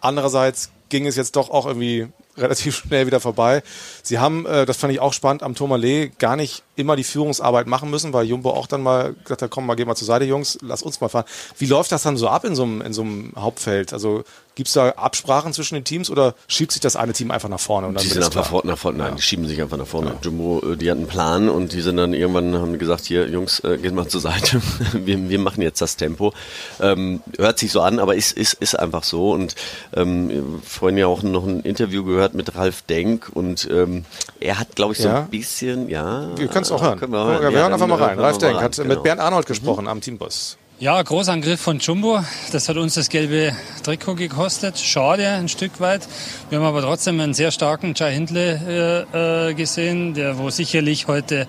Andererseits 0.00 0.70
ging 0.88 1.06
es 1.06 1.16
jetzt 1.16 1.34
doch 1.36 1.50
auch 1.50 1.66
irgendwie 1.66 2.06
relativ 2.36 2.76
schnell 2.76 3.06
wieder 3.06 3.18
vorbei. 3.20 3.62
Sie 4.02 4.18
haben, 4.18 4.46
äh, 4.46 4.66
das 4.66 4.76
fand 4.76 4.92
ich 4.92 5.00
auch 5.00 5.12
spannend, 5.12 5.42
am 5.42 5.54
Tourmalet 5.54 6.18
gar 6.18 6.36
nicht 6.36 6.62
immer 6.76 6.94
die 6.96 7.04
Führungsarbeit 7.04 7.66
machen 7.66 7.90
müssen, 7.90 8.12
weil 8.12 8.26
Jumbo 8.26 8.50
auch 8.50 8.66
dann 8.66 8.82
mal 8.82 9.14
gesagt 9.24 9.42
hat, 9.42 9.50
komm 9.50 9.66
mal, 9.66 9.74
geh 9.74 9.84
mal 9.84 9.96
zur 9.96 10.06
Seite, 10.06 10.24
Jungs, 10.24 10.58
lass 10.62 10.82
uns 10.82 11.00
mal 11.00 11.08
fahren. 11.08 11.24
Wie 11.58 11.66
läuft 11.66 11.90
das 11.92 12.02
dann 12.02 12.16
so 12.16 12.28
ab 12.28 12.44
in 12.44 12.54
so 12.54 12.62
einem, 12.62 12.80
in 12.82 12.92
so 12.92 13.02
einem 13.02 13.32
Hauptfeld? 13.36 13.92
Also 13.92 14.24
gibt's 14.54 14.72
da 14.72 14.88
Absprachen 14.90 15.52
zwischen 15.52 15.74
den 15.74 15.84
Teams 15.84 16.08
oder 16.08 16.34
schiebt 16.48 16.72
sich 16.72 16.80
das 16.80 16.96
eine 16.96 17.12
Team 17.12 17.30
einfach 17.30 17.48
nach 17.50 17.60
vorne? 17.60 17.88
Und 17.88 17.94
dann 17.94 18.02
Die 18.02 18.08
sind 18.08 18.20
es 18.22 18.26
einfach 18.28 18.46
vor, 18.46 18.62
nach 18.64 18.78
vorne, 18.78 18.98
nein, 18.98 19.16
die 19.16 19.22
schieben 19.22 19.46
sich 19.46 19.60
einfach 19.60 19.76
nach 19.76 19.86
vorne. 19.86 20.16
Jumbo, 20.22 20.62
äh, 20.72 20.76
die 20.76 20.90
hatten 20.90 21.00
einen 21.00 21.08
Plan 21.08 21.48
und 21.48 21.72
die 21.72 21.80
sind 21.82 21.96
dann 21.98 22.14
irgendwann, 22.14 22.54
haben 22.54 22.78
gesagt, 22.78 23.04
hier, 23.04 23.28
Jungs, 23.28 23.60
äh, 23.60 23.76
geht 23.78 23.92
mal 23.94 24.08
zur 24.08 24.20
Seite. 24.22 24.60
wir, 24.92 25.28
wir 25.28 25.38
machen 25.38 25.60
jetzt 25.62 25.80
das 25.82 25.96
Tempo. 25.96 26.32
Ähm, 26.80 27.22
hört 27.38 27.58
sich 27.58 27.70
so 27.72 27.80
an, 27.82 27.98
aber 27.98 28.14
ist, 28.14 28.32
ist, 28.32 28.54
ist 28.54 28.78
einfach 28.78 29.04
so. 29.04 29.32
Und 29.32 29.54
ähm, 29.94 30.60
vorhin 30.66 30.98
ja 30.98 31.06
auch 31.06 31.22
noch 31.22 31.46
ein 31.46 31.60
Interview 31.60 32.04
gehört 32.04 32.34
mit 32.34 32.54
Ralf 32.54 32.82
Denk 32.82 33.30
und 33.34 33.68
ähm, 33.70 34.04
er 34.40 34.58
hat, 34.58 34.74
glaube 34.76 34.92
ich, 34.94 34.98
so 35.00 35.08
Ja. 35.08 35.20
ein 35.20 35.28
bisschen, 35.28 35.88
ja. 35.88 36.30
Wir 36.36 36.48
können 36.48 36.64
es 36.66 36.72
auch 36.72 36.82
hören. 36.82 36.98
Können 36.98 37.12
wir 37.12 37.24
wir 37.26 37.32
hören. 37.32 37.42
wir 37.42 37.50
Ja, 37.50 37.58
hören 37.58 37.62
dann 37.64 37.72
einfach 37.74 37.86
mal 37.86 37.98
hören 37.98 38.08
rein. 38.10 38.18
wir 38.18 38.24
Ralf 38.24 38.38
Denk 38.38 38.60
hat 38.60 38.76
genau. 38.76 38.88
mit 38.88 39.02
Bernd 39.02 39.20
Arnold 39.20 39.46
gesprochen 39.46 39.88
am 39.88 40.00
Teambus. 40.00 40.56
Ja, 40.78 41.00
Großangriff 41.00 41.58
von 41.58 41.78
Jumbo. 41.78 42.20
Das 42.52 42.68
hat 42.68 42.76
uns 42.76 42.94
das 42.94 43.08
gelbe 43.08 43.56
Trikot 43.82 44.14
gekostet. 44.16 44.78
Schade, 44.78 45.26
ein 45.26 45.48
Stück 45.48 45.80
weit. 45.80 46.06
Wir 46.50 46.58
haben 46.58 46.66
aber 46.66 46.82
trotzdem 46.82 47.18
einen 47.18 47.32
sehr 47.32 47.50
starken 47.50 47.94
Jai 47.96 48.12
Hindley 48.12 48.58
äh, 48.68 49.48
äh, 49.48 49.54
gesehen, 49.54 50.12
der 50.12 50.36
wo 50.36 50.50
sicherlich 50.50 51.08
heute 51.08 51.46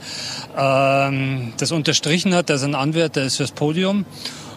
ähm, 0.58 1.52
das 1.58 1.74
unterstrichen 1.74 2.34
hat, 2.34 2.50
dass 2.50 2.62
er 2.62 2.70
ein 2.70 2.76
Anwärter 2.76 3.24
ist 3.24 3.36
fürs 3.36 3.52
Podium. 3.52 4.06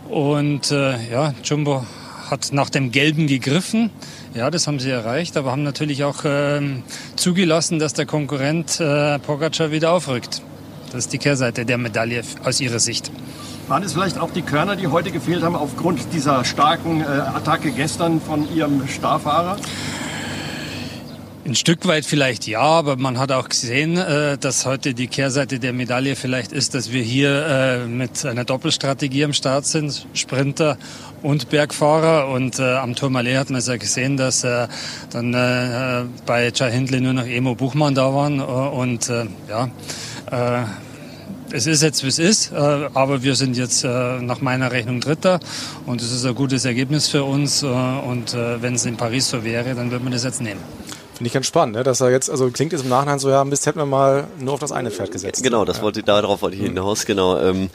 Und 0.08 0.70
äh, 0.70 0.92
ja, 1.10 1.34
Jumbo 1.42 1.84
hat 2.30 2.52
nach 2.52 2.70
dem 2.70 2.92
Gelben 2.92 3.26
gegriffen. 3.26 3.90
Ja, 4.34 4.52
das 4.52 4.68
haben 4.68 4.78
sie 4.78 4.90
erreicht, 4.90 5.36
aber 5.36 5.50
haben 5.50 5.64
natürlich 5.64 6.04
auch 6.04 6.18
ähm, 6.24 6.84
zugelassen, 7.16 7.80
dass 7.80 7.94
der 7.94 8.06
Konkurrent 8.06 8.78
äh, 8.78 9.18
Pogacar 9.18 9.72
wieder 9.72 9.90
aufrückt. 9.90 10.42
Das 10.90 11.04
ist 11.04 11.12
die 11.12 11.18
Kehrseite 11.18 11.64
der 11.64 11.78
Medaille 11.78 12.22
aus 12.44 12.60
ihrer 12.60 12.80
Sicht. 12.80 13.10
Waren 13.68 13.84
es 13.84 13.92
vielleicht 13.92 14.18
auch 14.18 14.32
die 14.32 14.42
Körner, 14.42 14.74
die 14.74 14.88
heute 14.88 15.12
gefehlt 15.12 15.42
haben, 15.42 15.54
aufgrund 15.54 16.12
dieser 16.12 16.44
starken 16.44 17.02
äh, 17.02 17.04
Attacke 17.04 17.70
gestern 17.70 18.20
von 18.20 18.52
Ihrem 18.52 18.88
Starfahrer? 18.88 19.56
Ein 21.42 21.54
Stück 21.54 21.86
weit 21.86 22.04
vielleicht 22.04 22.46
ja, 22.46 22.60
aber 22.60 22.96
man 22.96 23.18
hat 23.18 23.32
auch 23.32 23.48
gesehen, 23.48 23.96
äh, 23.96 24.36
dass 24.36 24.66
heute 24.66 24.92
die 24.92 25.06
Kehrseite 25.06 25.58
der 25.58 25.72
Medaille 25.72 26.14
vielleicht 26.14 26.52
ist, 26.52 26.74
dass 26.74 26.92
wir 26.92 27.02
hier 27.02 27.46
äh, 27.46 27.86
mit 27.86 28.26
einer 28.26 28.44
Doppelstrategie 28.44 29.24
am 29.24 29.32
Start 29.32 29.64
sind, 29.64 30.06
Sprinter 30.12 30.76
und 31.22 31.48
Bergfahrer. 31.48 32.28
Und 32.28 32.58
äh, 32.58 32.74
am 32.74 32.94
Tourmalet 32.94 33.38
hat 33.38 33.50
man 33.50 33.60
es 33.60 33.68
ja 33.68 33.78
gesehen, 33.78 34.16
dass 34.16 34.42
dann 34.42 35.32
bei 36.26 36.52
Jai 36.54 36.70
Hindley 36.70 37.00
nur 37.00 37.14
noch 37.14 37.26
Emo 37.26 37.54
Buchmann 37.54 37.94
da 37.94 38.14
waren. 38.14 38.40
Und 38.40 39.10
ja, 39.48 39.70
äh, 40.30 40.64
es 41.52 41.66
ist 41.66 41.82
jetzt, 41.82 42.02
wie 42.04 42.08
es 42.08 42.18
ist, 42.18 42.52
äh, 42.52 42.56
aber 42.56 43.22
wir 43.22 43.34
sind 43.34 43.56
jetzt 43.56 43.84
äh, 43.84 44.20
nach 44.20 44.40
meiner 44.40 44.70
Rechnung 44.70 45.00
Dritter 45.00 45.40
und 45.86 46.00
es 46.00 46.12
ist 46.12 46.24
ein 46.24 46.34
gutes 46.34 46.64
Ergebnis 46.64 47.08
für 47.08 47.24
uns. 47.24 47.62
Äh, 47.62 47.66
und 47.66 48.34
äh, 48.34 48.62
wenn 48.62 48.74
es 48.74 48.86
in 48.86 48.96
Paris 48.96 49.30
so 49.30 49.42
wäre, 49.44 49.74
dann 49.74 49.90
würde 49.90 50.04
man 50.04 50.12
das 50.12 50.24
jetzt 50.24 50.40
nehmen. 50.40 50.60
Finde 51.14 51.26
ich 51.28 51.34
ganz 51.34 51.46
spannend, 51.46 51.76
ne? 51.76 51.82
dass 51.82 52.00
er 52.00 52.10
jetzt, 52.10 52.30
also 52.30 52.48
klingt 52.50 52.72
jetzt 52.72 52.82
im 52.82 52.88
Nachhinein 52.88 53.18
so, 53.18 53.28
ja, 53.28 53.44
Mist, 53.44 53.66
hätten 53.66 53.78
wir 53.78 53.84
mal 53.84 54.26
nur 54.38 54.54
auf 54.54 54.60
das 54.60 54.72
eine 54.72 54.90
Pferd 54.90 55.10
gesetzt. 55.10 55.42
Genau, 55.42 55.64
das 55.64 55.82
wollte 55.82 56.02
darauf 56.02 56.40
wollte 56.40 56.56
ich 56.56 56.62
hinaus. 56.62 57.04
Genau, 57.04 57.38
ähm, 57.38 57.68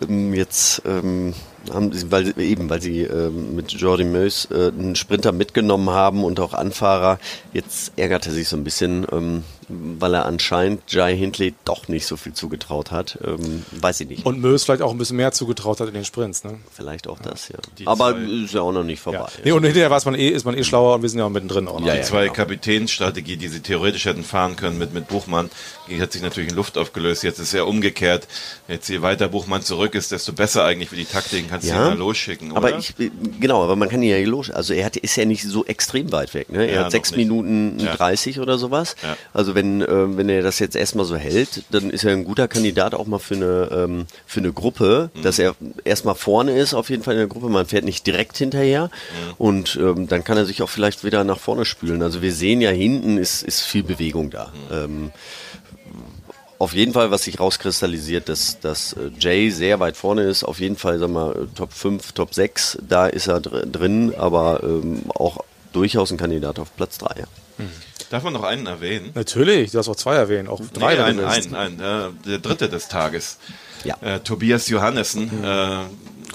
ähm, 0.00 0.32
jetzt 0.32 0.80
ähm, 0.86 1.34
haben 1.72 1.92
sie, 1.92 2.10
weil 2.10 2.38
eben, 2.40 2.70
weil 2.70 2.80
sie 2.80 3.02
ähm, 3.02 3.54
mit 3.54 3.72
Jordi 3.72 4.04
Meus 4.04 4.48
äh, 4.50 4.68
einen 4.68 4.96
Sprinter 4.96 5.32
mitgenommen 5.32 5.90
haben 5.90 6.24
und 6.24 6.40
auch 6.40 6.54
Anfahrer. 6.54 7.18
Jetzt 7.52 7.92
ärgert 7.96 8.26
er 8.26 8.32
sich 8.32 8.48
so 8.48 8.56
ein 8.56 8.64
bisschen, 8.64 9.06
ähm, 9.12 9.44
weil 9.68 10.14
er 10.14 10.26
anscheinend 10.26 10.82
Jai 10.88 11.16
Hindley 11.16 11.54
doch 11.64 11.88
nicht 11.88 12.06
so 12.06 12.16
viel 12.16 12.32
zugetraut 12.32 12.90
hat. 12.90 13.18
Ähm, 13.24 13.64
weiß 13.72 14.00
ich 14.00 14.08
nicht. 14.08 14.26
Und 14.26 14.40
Mös 14.40 14.64
vielleicht 14.64 14.82
auch 14.82 14.92
ein 14.92 14.98
bisschen 14.98 15.16
mehr 15.16 15.32
zugetraut 15.32 15.80
hat 15.80 15.88
in 15.88 15.94
den 15.94 16.04
Sprints. 16.04 16.44
Ne? 16.44 16.58
Vielleicht 16.72 17.06
auch 17.06 17.18
das, 17.18 17.48
ja. 17.48 17.58
Aber 17.86 18.16
ist 18.16 18.54
ja 18.54 18.62
auch 18.62 18.72
noch 18.72 18.84
nicht 18.84 19.00
vorbei. 19.00 19.28
Nee, 19.44 19.52
und 19.52 19.64
hinterher 19.64 19.90
weiß 19.90 20.04
man 20.04 20.14
eh, 20.14 20.28
ist 20.28 20.44
man 20.44 20.56
eh 20.56 20.64
schlauer 20.64 20.96
und 20.96 21.02
wir 21.02 21.08
sind 21.08 21.18
ja 21.18 21.26
auch 21.26 21.30
mittendrin 21.30 21.68
auch 21.68 21.80
noch. 21.80 21.92
die 21.92 22.02
zwei 22.02 22.28
Kapitänsstrategie, 22.28 23.36
die 23.36 23.48
sie 23.48 23.60
theoretisch 23.60 24.04
hätten 24.04 24.24
fahren 24.24 24.56
können 24.56 24.78
mit, 24.78 24.94
mit 24.94 25.08
Buchmann, 25.08 25.50
die 25.88 26.00
hat 26.00 26.12
sich 26.12 26.22
natürlich 26.22 26.50
in 26.50 26.56
Luft 26.56 26.78
aufgelöst. 26.78 27.22
Jetzt 27.22 27.38
ist 27.38 27.52
ja 27.52 27.64
umgekehrt. 27.64 28.26
Jetzt 28.68 28.88
je 28.88 29.02
weiter 29.02 29.28
Buchmann 29.28 29.62
zurück 29.62 29.94
ist, 29.94 30.12
desto 30.12 30.32
besser 30.32 30.64
eigentlich 30.64 30.88
für 30.88 30.96
die 30.96 31.04
Taktiken 31.04 31.50
kannst 31.60 31.70
du 31.70 31.74
ihn 31.74 31.80
mal 31.84 31.98
losschicken, 31.98 32.50
oder? 32.52 32.56
Aber 32.58 32.78
ich, 32.78 32.94
genau, 33.40 33.62
aber 33.64 33.76
man 33.76 33.88
kann 33.88 34.02
ihn 34.02 34.10
ja 34.10 34.18
los. 34.26 34.50
Also 34.50 34.74
er 34.74 34.84
hat, 34.86 34.96
ist 34.96 35.16
ja 35.16 35.24
nicht 35.24 35.42
so 35.44 35.64
extrem 35.66 36.10
weit 36.12 36.34
weg. 36.34 36.50
Ne? 36.50 36.66
Er 36.66 36.72
Ja, 36.72 36.78
hat 36.80 36.84
noch 36.86 36.90
sechs 36.92 37.10
nicht. 37.10 37.18
Minuten 37.18 37.78
Ja. 37.78 37.94
30 37.96 38.40
oder 38.40 38.58
sowas. 38.58 38.96
Ja. 39.02 39.16
Also 39.32 39.54
wenn, 39.54 39.82
äh, 39.82 40.16
wenn 40.16 40.28
er 40.28 40.42
das 40.42 40.58
jetzt 40.58 40.76
erstmal 40.76 41.04
so 41.04 41.16
hält, 41.16 41.64
dann 41.70 41.90
ist 41.90 42.04
er 42.04 42.12
ein 42.12 42.24
guter 42.24 42.48
Kandidat 42.48 42.94
auch 42.94 43.06
mal 43.06 43.18
für 43.18 43.34
eine, 43.34 43.68
ähm, 43.72 44.06
für 44.26 44.40
eine 44.40 44.52
Gruppe, 44.52 45.10
Mhm. 45.14 45.22
dass 45.22 45.38
er 45.38 45.54
erstmal 45.84 46.14
vorne 46.14 46.58
ist, 46.58 46.74
auf 46.74 46.90
jeden 46.90 47.02
Fall 47.02 47.14
in 47.14 47.20
der 47.20 47.28
Gruppe. 47.28 47.48
Man 47.48 47.66
fährt 47.66 47.84
nicht 47.84 48.06
direkt 48.06 48.36
hinterher 48.38 48.84
Mhm. 48.86 49.34
und 49.38 49.78
ähm, 49.80 50.08
dann 50.08 50.24
kann 50.24 50.36
er 50.36 50.44
sich 50.46 50.62
auch 50.62 50.68
vielleicht 50.70 51.04
wieder 51.04 51.24
nach 51.24 51.38
vorne 51.38 51.64
spülen. 51.64 52.02
Also 52.02 52.22
wir 52.22 52.32
sehen 52.32 52.60
ja 52.60 52.70
hinten 52.70 53.18
ist, 53.18 53.42
ist 53.42 53.62
viel 53.62 53.82
Bewegung 53.82 54.30
da. 54.30 54.52
Mhm. 54.70 54.76
Ähm, 54.76 55.10
auf 56.58 56.72
jeden 56.72 56.92
Fall, 56.92 57.10
was 57.10 57.24
sich 57.24 57.38
rauskristallisiert, 57.38 58.28
dass, 58.28 58.58
dass 58.60 58.92
äh, 58.94 59.10
Jay 59.18 59.50
sehr 59.50 59.78
weit 59.80 59.96
vorne 59.96 60.22
ist. 60.22 60.44
Auf 60.44 60.58
jeden 60.60 60.76
Fall, 60.76 60.98
sag 60.98 61.10
mal, 61.10 61.32
äh, 61.32 61.56
Top 61.56 61.72
5, 61.72 62.12
Top 62.12 62.34
6, 62.34 62.78
da 62.88 63.06
ist 63.06 63.28
er 63.28 63.40
dr 63.40 63.64
drin, 63.66 64.14
aber 64.16 64.60
ähm, 64.62 65.02
auch 65.14 65.44
durchaus 65.72 66.10
ein 66.10 66.16
Kandidat 66.16 66.58
auf 66.58 66.74
Platz 66.76 66.98
3. 66.98 67.20
Ja. 67.20 67.26
Darf 68.10 68.22
man 68.22 68.32
noch 68.32 68.42
einen 68.42 68.66
erwähnen? 68.66 69.10
Natürlich, 69.14 69.72
du 69.72 69.78
hast 69.78 69.88
auch 69.88 69.96
zwei 69.96 70.14
erwähnen, 70.14 70.48
auch 70.48 70.60
drei. 70.72 70.94
Nee, 70.94 70.98
wenn 70.98 71.04
ein, 71.04 71.16
du 71.18 71.22
willst. 71.24 71.54
ein, 71.54 71.80
ein, 71.80 71.80
äh, 71.80 72.10
der 72.26 72.38
dritte 72.38 72.68
des 72.68 72.88
Tages. 72.88 73.38
Ja. 73.84 73.96
Äh, 74.00 74.20
Tobias 74.20 74.68
Johannessen. 74.68 75.44
Äh, 75.44 75.84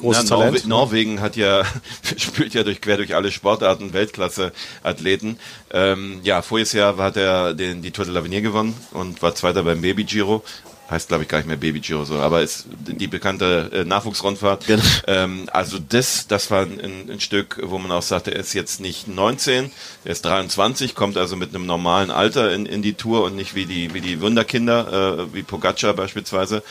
Großes 0.04 0.30
na, 0.30 0.36
Talent. 0.36 0.66
Norwe 0.66 0.68
Norwegen 0.68 1.22
hat 1.22 1.38
ja, 1.38 1.64
spült 2.18 2.54
ja 2.54 2.64
durch, 2.64 2.82
quer 2.82 2.98
durch 2.98 3.16
alle 3.16 3.32
Sportarten 3.32 3.94
Weltklasse-Athleten. 3.94 5.40
Ähm, 5.72 6.20
ja, 6.24 6.42
voriges 6.42 6.74
Jahr 6.74 6.98
hat 6.98 7.16
er 7.16 7.54
den, 7.54 7.82
die 7.82 7.92
Tour 7.92 8.06
de 8.06 8.14
l'Avenir 8.14 8.42
gewonnen 8.42 8.76
und 8.92 9.22
war 9.22 9.34
Zweiter 9.34 9.64
beim 9.64 9.82
Baby 9.82 10.04
Giro. 10.04 10.44
Heißt, 10.94 11.08
glaube 11.08 11.24
ich, 11.24 11.30
gar 11.30 11.40
nicht 11.40 11.48
mehr 11.48 11.58
Baby 11.58 11.80
Giro 11.80 12.06
so, 12.06 12.20
aber 12.20 12.44
ist 12.44 12.68
die 12.70 13.08
bekannte 13.08 13.72
äh, 13.74 13.84
Nachwuchsrundfahrt. 13.84 14.68
Genau. 14.68 14.84
Ähm, 15.08 15.50
also 15.52 15.80
das, 15.80 16.28
das 16.28 16.52
war 16.52 16.68
ein, 16.68 17.10
ein 17.10 17.20
Stück, 17.20 17.60
wo 17.64 17.80
man 17.80 17.92
auch 17.92 18.04
sagte, 18.04 18.32
er 18.32 18.42
ist 18.42 18.54
jetzt 18.54 18.80
nicht 18.80 19.08
19, 19.08 19.72
er 20.06 20.12
ist 20.12 20.24
23, 20.24 20.94
kommt 20.94 21.18
also 21.18 21.36
mit 21.36 21.50
einem 21.50 21.66
normalen 21.66 22.12
Alter 22.12 22.54
in, 22.54 22.68
in 22.68 22.84
die 22.84 22.94
Tour 22.94 23.24
und 23.24 23.36
nicht 23.36 23.56
wie 23.56 23.66
die, 23.66 23.96
wie 23.96 24.02
die 24.02 24.22
Wunderkinder, 24.22 25.26
äh, 25.30 25.34
wie 25.34 25.42
Pogacar 25.42 25.96
beispielsweise. 25.96 26.62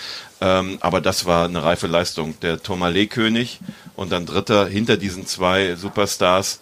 Ähm, 0.40 0.78
aber 0.80 1.00
das 1.00 1.26
war 1.26 1.46
eine 1.46 1.64
reife 1.64 1.88
Leistung. 1.88 2.38
Der 2.42 2.62
Tourmalet-König 2.62 3.58
und 3.96 4.12
dann 4.12 4.24
Dritter 4.24 4.66
hinter 4.68 4.96
diesen 4.96 5.26
zwei 5.26 5.74
Superstars. 5.74 6.61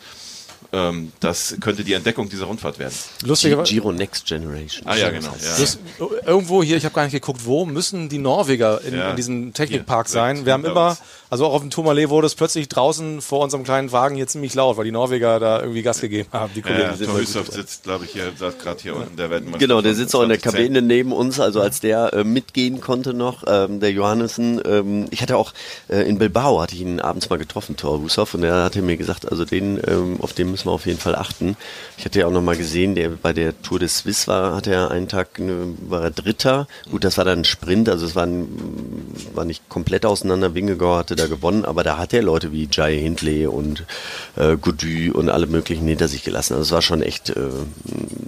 Ähm, 0.73 1.13
das 1.19 1.57
könnte 1.61 1.83
die 1.83 1.95
Entdeckung 1.95 2.29
dieser 2.29 2.45
Rundfahrt 2.45 2.79
werden. 2.79 2.95
Lustigerweise- 3.25 3.73
Giro 3.73 3.91
Next 3.93 4.27
Generation. 4.27 4.87
Ah 4.87 4.97
ja, 4.97 5.11
genau. 5.11 5.35
Ja. 5.43 5.59
Das, 5.59 5.79
irgendwo 6.25 6.63
hier, 6.63 6.77
ich 6.77 6.85
habe 6.85 6.95
gar 6.95 7.03
nicht 7.05 7.13
geguckt, 7.13 7.41
wo 7.45 7.67
müssen 7.67 8.09
die 8.09 8.19
Norweger 8.19 8.81
in, 8.83 8.95
Ja. 8.97 9.11
in 9.11 9.17
diesem 9.17 9.53
Technikpark 9.53 10.07
Hier, 10.07 10.13
sein? 10.13 10.47
Wir 10.47 10.53
haben 10.53 10.65
immer, 10.65 10.91
uns. 10.91 11.03
Also 11.31 11.47
auch 11.47 11.55
auf 11.55 11.61
dem 11.61 11.71
Tourmalet 11.71 12.09
wurde 12.11 12.27
es 12.27 12.35
plötzlich 12.35 12.69
draußen 12.69 13.21
vor 13.21 13.41
unserem 13.45 13.63
kleinen 13.63 13.93
Wagen 13.93 14.17
hier 14.17 14.27
ziemlich 14.27 14.53
laut, 14.55 14.77
weil 14.77 14.85
die 14.85 14.91
Norweger 14.91 15.39
da 15.39 15.61
irgendwie 15.61 15.83
Gas 15.83 16.01
gegeben 16.01 16.29
haben. 16.33 16.53
Die 16.55 16.63
Kollegen 16.63 16.83
Ja, 16.83 16.97
sind 16.97 17.11
gut. 17.11 17.27
sitzt, 17.53 17.85
glaube 17.85 18.05
ich, 18.05 18.11
hier, 18.11 18.33
gerade 18.37 18.81
hier 18.83 18.97
unten, 18.97 19.17
der 19.17 19.31
Weltmeister. 19.31 19.59
Genau, 19.59 19.81
der 19.81 19.95
sitzt 19.95 20.15
auch 20.17 20.23
in 20.23 20.29
der 20.29 20.41
2010. 20.41 20.75
Kabine 20.75 20.83
neben 20.83 21.13
uns, 21.13 21.39
also 21.39 21.61
als 21.61 21.81
der 21.81 22.13
äh, 22.13 22.25
mitgehen 22.25 22.81
konnte 22.81 23.15
noch, 23.15 23.45
ähm, 23.47 23.79
der 23.79 23.93
Johannessen. 23.93 24.61
Ähm, 24.65 25.07
ich 25.11 25.23
hatte 25.23 25.37
auch 25.37 25.53
äh, 25.89 26.03
in 26.09 26.19
Bilbao, 26.19 26.61
hatte 26.61 26.75
ich 26.75 26.81
ihn 26.81 27.01
abends 27.01 27.31
mal 27.31 27.39
getroffen, 27.39 27.77
Thor 27.77 28.01
Hushoff, 28.01 28.35
und 28.35 28.43
er 28.43 28.65
hatte 28.65 28.83
mir 28.83 28.97
gesagt, 28.97 29.31
also 29.31 29.45
den, 29.45 29.81
ähm, 29.87 30.17
auf 30.21 30.33
den 30.33 30.51
müssen 30.51 30.67
wir 30.67 30.73
auf 30.73 30.87
jeden 30.87 30.99
Fall 30.99 31.15
achten. 31.15 31.57
Ich 31.97 32.05
hatte 32.05 32.19
ja 32.19 32.27
auch 32.27 32.33
noch 32.33 32.43
mal 32.43 32.57
gesehen, 32.57 32.97
der 32.97 33.11
bei 33.11 33.33
der 33.33 33.61
Tour 33.63 33.79
des 33.79 33.99
Swiss 33.99 34.27
war, 34.27 34.57
hatte 34.57 34.73
er 34.73 34.91
einen 34.91 35.07
Tag, 35.07 35.39
ne, 35.39 35.75
war 35.89 36.03
er 36.03 36.11
Dritter. 36.11 36.67
Gut, 36.91 37.05
das 37.05 37.19
war 37.19 37.25
dann 37.25 37.41
ein 37.41 37.45
Sprint, 37.45 37.89
also 37.89 38.05
es 38.05 38.17
war, 38.17 38.27
ein, 38.27 38.49
war 39.35 39.45
nicht 39.45 39.69
komplett 39.69 40.05
auseinander. 40.05 40.55
Wingegor 40.55 40.99
hatte 40.99 41.20
da 41.21 41.27
gewonnen, 41.29 41.65
aber 41.65 41.85
da 41.85 41.99
hat 41.99 42.13
er 42.13 42.23
Leute 42.23 42.53
wie 42.53 42.69
Jai 42.71 42.97
Hindley 42.97 43.47
und 43.47 43.85
äh, 44.37 44.57
Gody 44.57 45.11
und 45.11 45.29
alle 45.31 45.47
möglichen 45.47 45.87
hinter 45.87 46.09
sich 46.09 46.25
gelassen. 46.25 46.55
Also 46.55 46.63
es 46.63 46.73
war 46.73 46.83
schon 46.83 47.03
echt, 47.03 47.31
äh, 47.31 47.51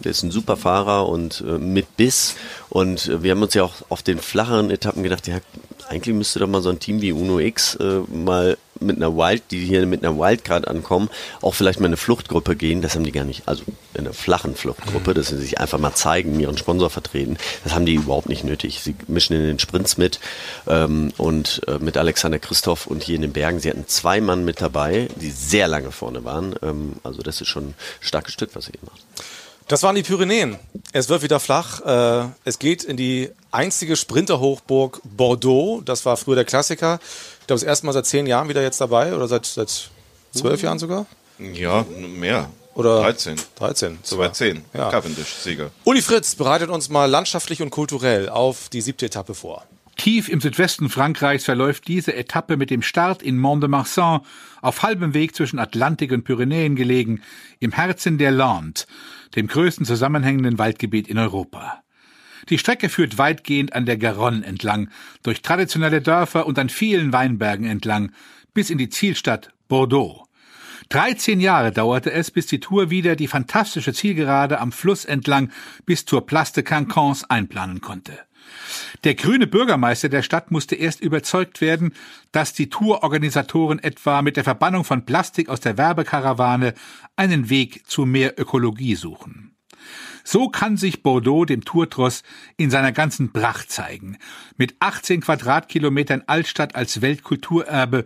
ist 0.04 0.22
ein 0.22 0.30
super 0.30 0.56
Fahrer 0.56 1.08
und 1.08 1.42
äh, 1.46 1.58
mit 1.58 1.96
Biss. 1.96 2.34
Und 2.68 3.08
äh, 3.08 3.22
wir 3.22 3.32
haben 3.32 3.42
uns 3.42 3.54
ja 3.54 3.64
auch 3.64 3.74
auf 3.88 4.02
den 4.02 4.18
flacheren 4.18 4.70
Etappen 4.70 5.02
gedacht, 5.02 5.26
ja, 5.26 5.38
eigentlich 5.88 6.14
müsste 6.14 6.38
doch 6.38 6.48
mal 6.48 6.62
so 6.62 6.70
ein 6.70 6.78
Team 6.78 7.00
wie 7.00 7.12
Uno 7.12 7.38
X 7.38 7.74
äh, 7.76 8.00
mal 8.12 8.56
mit 8.82 8.96
einer 8.96 9.16
Wild, 9.16 9.42
die 9.50 9.64
hier 9.64 9.86
mit 9.86 10.04
einer 10.04 10.16
Wildcard 10.18 10.68
ankommen, 10.68 11.08
auch 11.40 11.54
vielleicht 11.54 11.80
mal 11.80 11.86
eine 11.86 11.96
Fluchtgruppe 11.96 12.56
gehen. 12.56 12.82
Das 12.82 12.94
haben 12.94 13.04
die 13.04 13.12
gar 13.12 13.24
nicht, 13.24 13.42
also 13.46 13.64
in 13.94 14.00
einer 14.00 14.14
flachen 14.14 14.54
Fluchtgruppe, 14.54 15.14
dass 15.14 15.28
sie 15.28 15.38
sich 15.38 15.58
einfach 15.58 15.78
mal 15.78 15.94
zeigen, 15.94 16.38
ihren 16.38 16.58
Sponsor 16.58 16.90
vertreten. 16.90 17.36
Das 17.64 17.74
haben 17.74 17.86
die 17.86 17.94
überhaupt 17.94 18.28
nicht 18.28 18.44
nötig. 18.44 18.80
Sie 18.82 18.94
mischen 19.06 19.36
in 19.36 19.42
den 19.42 19.58
Sprints 19.58 19.96
mit 19.96 20.20
ähm, 20.66 21.12
und 21.16 21.62
äh, 21.68 21.78
mit 21.78 21.96
Alexander 21.96 22.38
Christoph 22.38 22.86
und 22.86 23.02
hier 23.02 23.16
in 23.16 23.22
den 23.22 23.32
Bergen. 23.32 23.60
Sie 23.60 23.70
hatten 23.70 23.86
zwei 23.86 24.20
Mann 24.20 24.44
mit 24.44 24.60
dabei, 24.60 25.08
die 25.20 25.30
sehr 25.30 25.68
lange 25.68 25.92
vorne 25.92 26.24
waren. 26.24 26.54
Ähm, 26.62 26.94
also 27.02 27.22
das 27.22 27.40
ist 27.40 27.48
schon 27.48 27.68
ein 27.68 27.74
starkes 28.00 28.32
Stück, 28.34 28.50
was 28.54 28.66
sie 28.66 28.72
hier 28.72 28.80
machen. 28.84 29.00
Das 29.68 29.82
waren 29.82 29.94
die 29.94 30.02
Pyrenäen. 30.02 30.58
Es 30.92 31.08
wird 31.08 31.22
wieder 31.22 31.40
flach. 31.40 31.80
Äh, 31.80 32.28
es 32.44 32.58
geht 32.58 32.84
in 32.84 32.96
die 32.96 33.30
einzige 33.50 33.96
Sprinterhochburg 33.96 35.00
Bordeaux. 35.04 35.80
Das 35.84 36.04
war 36.04 36.16
früher 36.16 36.34
der 36.34 36.44
Klassiker. 36.44 37.00
Ich 37.42 37.46
glaube, 37.48 37.58
das 37.58 37.64
erste 37.64 37.86
Mal 37.86 37.92
seit 37.92 38.06
zehn 38.06 38.26
Jahren 38.26 38.48
wieder 38.48 38.62
jetzt 38.62 38.80
dabei 38.80 39.14
oder 39.14 39.26
seit, 39.26 39.46
seit 39.46 39.90
zwölf 40.30 40.62
Jahren 40.62 40.78
sogar. 40.78 41.06
Ja, 41.38 41.84
mehr. 41.98 42.48
Oder 42.74 43.00
13. 43.00 43.36
13. 43.56 43.98
Soweit 44.04 44.36
10. 44.36 44.62
Ja. 44.72 44.90
Cavendish-Sieger. 44.90 45.72
Uli 45.84 46.02
Fritz 46.02 46.36
bereitet 46.36 46.70
uns 46.70 46.88
mal 46.88 47.06
landschaftlich 47.10 47.60
und 47.60 47.70
kulturell 47.70 48.28
auf 48.28 48.68
die 48.68 48.80
siebte 48.80 49.06
Etappe 49.06 49.34
vor. 49.34 49.64
Tief 49.96 50.28
im 50.28 50.40
Südwesten 50.40 50.88
Frankreichs 50.88 51.44
verläuft 51.44 51.88
diese 51.88 52.14
Etappe 52.14 52.56
mit 52.56 52.70
dem 52.70 52.80
Start 52.80 53.22
in 53.22 53.38
Mont-de-Marsan, 53.38 54.20
auf 54.62 54.82
halbem 54.82 55.12
Weg 55.12 55.34
zwischen 55.34 55.58
Atlantik 55.58 56.12
und 56.12 56.22
Pyrenäen 56.22 56.76
gelegen, 56.76 57.22
im 57.58 57.72
Herzen 57.72 58.18
der 58.18 58.30
Lande, 58.30 58.82
dem 59.34 59.48
größten 59.48 59.84
zusammenhängenden 59.84 60.58
Waldgebiet 60.58 61.08
in 61.08 61.18
Europa. 61.18 61.82
Die 62.48 62.58
Strecke 62.58 62.88
führt 62.88 63.18
weitgehend 63.18 63.74
an 63.74 63.86
der 63.86 63.96
Garonne 63.96 64.44
entlang, 64.44 64.90
durch 65.22 65.42
traditionelle 65.42 66.02
Dörfer 66.02 66.46
und 66.46 66.58
an 66.58 66.68
vielen 66.68 67.12
Weinbergen 67.12 67.66
entlang, 67.66 68.12
bis 68.54 68.70
in 68.70 68.78
die 68.78 68.88
Zielstadt 68.88 69.50
Bordeaux. 69.68 70.26
13 70.88 71.40
Jahre 71.40 71.72
dauerte 71.72 72.12
es, 72.12 72.30
bis 72.30 72.46
die 72.46 72.60
Tour 72.60 72.90
wieder 72.90 73.16
die 73.16 73.28
fantastische 73.28 73.94
Zielgerade 73.94 74.60
am 74.60 74.72
Fluss 74.72 75.04
entlang 75.04 75.50
bis 75.86 76.04
zur 76.04 76.26
Place 76.26 76.52
de 76.52 76.64
Cancans 76.64 77.24
einplanen 77.24 77.80
konnte. 77.80 78.18
Der 79.04 79.14
grüne 79.14 79.46
Bürgermeister 79.46 80.08
der 80.08 80.22
Stadt 80.22 80.50
musste 80.50 80.74
erst 80.74 81.00
überzeugt 81.00 81.60
werden, 81.60 81.94
dass 82.30 82.52
die 82.52 82.68
Tourorganisatoren 82.68 83.78
etwa 83.78 84.22
mit 84.22 84.36
der 84.36 84.44
Verbannung 84.44 84.84
von 84.84 85.06
Plastik 85.06 85.48
aus 85.48 85.60
der 85.60 85.78
Werbekarawane 85.78 86.74
einen 87.16 87.48
Weg 87.48 87.86
zu 87.88 88.04
mehr 88.04 88.38
Ökologie 88.38 88.94
suchen. 88.94 89.51
So 90.24 90.48
kann 90.48 90.76
sich 90.76 91.02
Bordeaux 91.02 91.44
dem 91.44 91.64
Tourtross 91.64 92.22
in 92.56 92.70
seiner 92.70 92.92
ganzen 92.92 93.32
Pracht 93.32 93.70
zeigen. 93.70 94.18
Mit 94.56 94.76
18 94.80 95.20
Quadratkilometern 95.22 96.22
Altstadt 96.26 96.74
als 96.74 97.02
Weltkulturerbe 97.02 98.04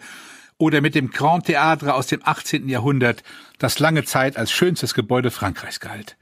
oder 0.58 0.80
mit 0.80 0.94
dem 0.94 1.10
Grand 1.10 1.46
Théâtre 1.46 1.90
aus 1.90 2.06
dem 2.06 2.20
18. 2.24 2.68
Jahrhundert, 2.68 3.22
das 3.58 3.78
lange 3.78 4.04
Zeit 4.04 4.36
als 4.36 4.50
schönstes 4.50 4.94
Gebäude 4.94 5.30
Frankreichs 5.30 5.80
galt. 5.80 6.16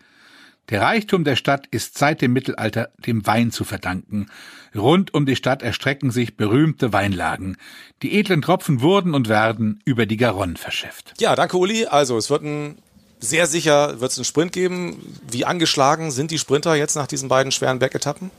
Der 0.71 0.81
Reichtum 0.81 1.25
der 1.25 1.37
Stadt 1.37 1.67
ist 1.67 1.99
seit 1.99 2.23
dem 2.23 2.33
Mittelalter 2.33 2.89
dem 2.99 3.27
Wein 3.27 3.51
zu 3.51 3.65
verdanken. 3.65 4.31
Rund 4.75 5.13
um 5.13 5.27
die 5.27 5.37
Stadt 5.37 5.63
erstrecken 5.63 6.11
sich 6.11 6.37
berühmte 6.37 6.93
Weinlagen. 6.93 7.59
Die 8.03 8.19
edlen 8.19 8.41
Tropfen 8.41 8.81
wurden 8.81 9.15
und 9.15 9.29
werden 9.29 9.81
über 9.85 10.07
die 10.07 10.17
Garonne 10.17 10.57
verschifft. 10.57 11.13
Ja, 11.19 11.37
danke 11.37 11.59
Uli. 11.59 11.85
Also 11.87 12.17
es 12.17 12.31
wird 12.31 12.45
ein 12.45 12.79
sehr 13.21 13.47
sicher 13.47 14.01
wird 14.01 14.13
es 14.13 14.19
einen 14.19 14.25
Sprint 14.25 14.53
geben. 14.53 15.19
Wie 15.29 15.45
angeschlagen 15.45 16.11
sind 16.11 16.31
die 16.31 16.39
Sprinter 16.39 16.75
jetzt 16.75 16.95
nach 16.97 17.07
diesen 17.07 17.29
beiden 17.29 17.53
schweren 17.53 17.79
Bergetappen? 17.79 18.31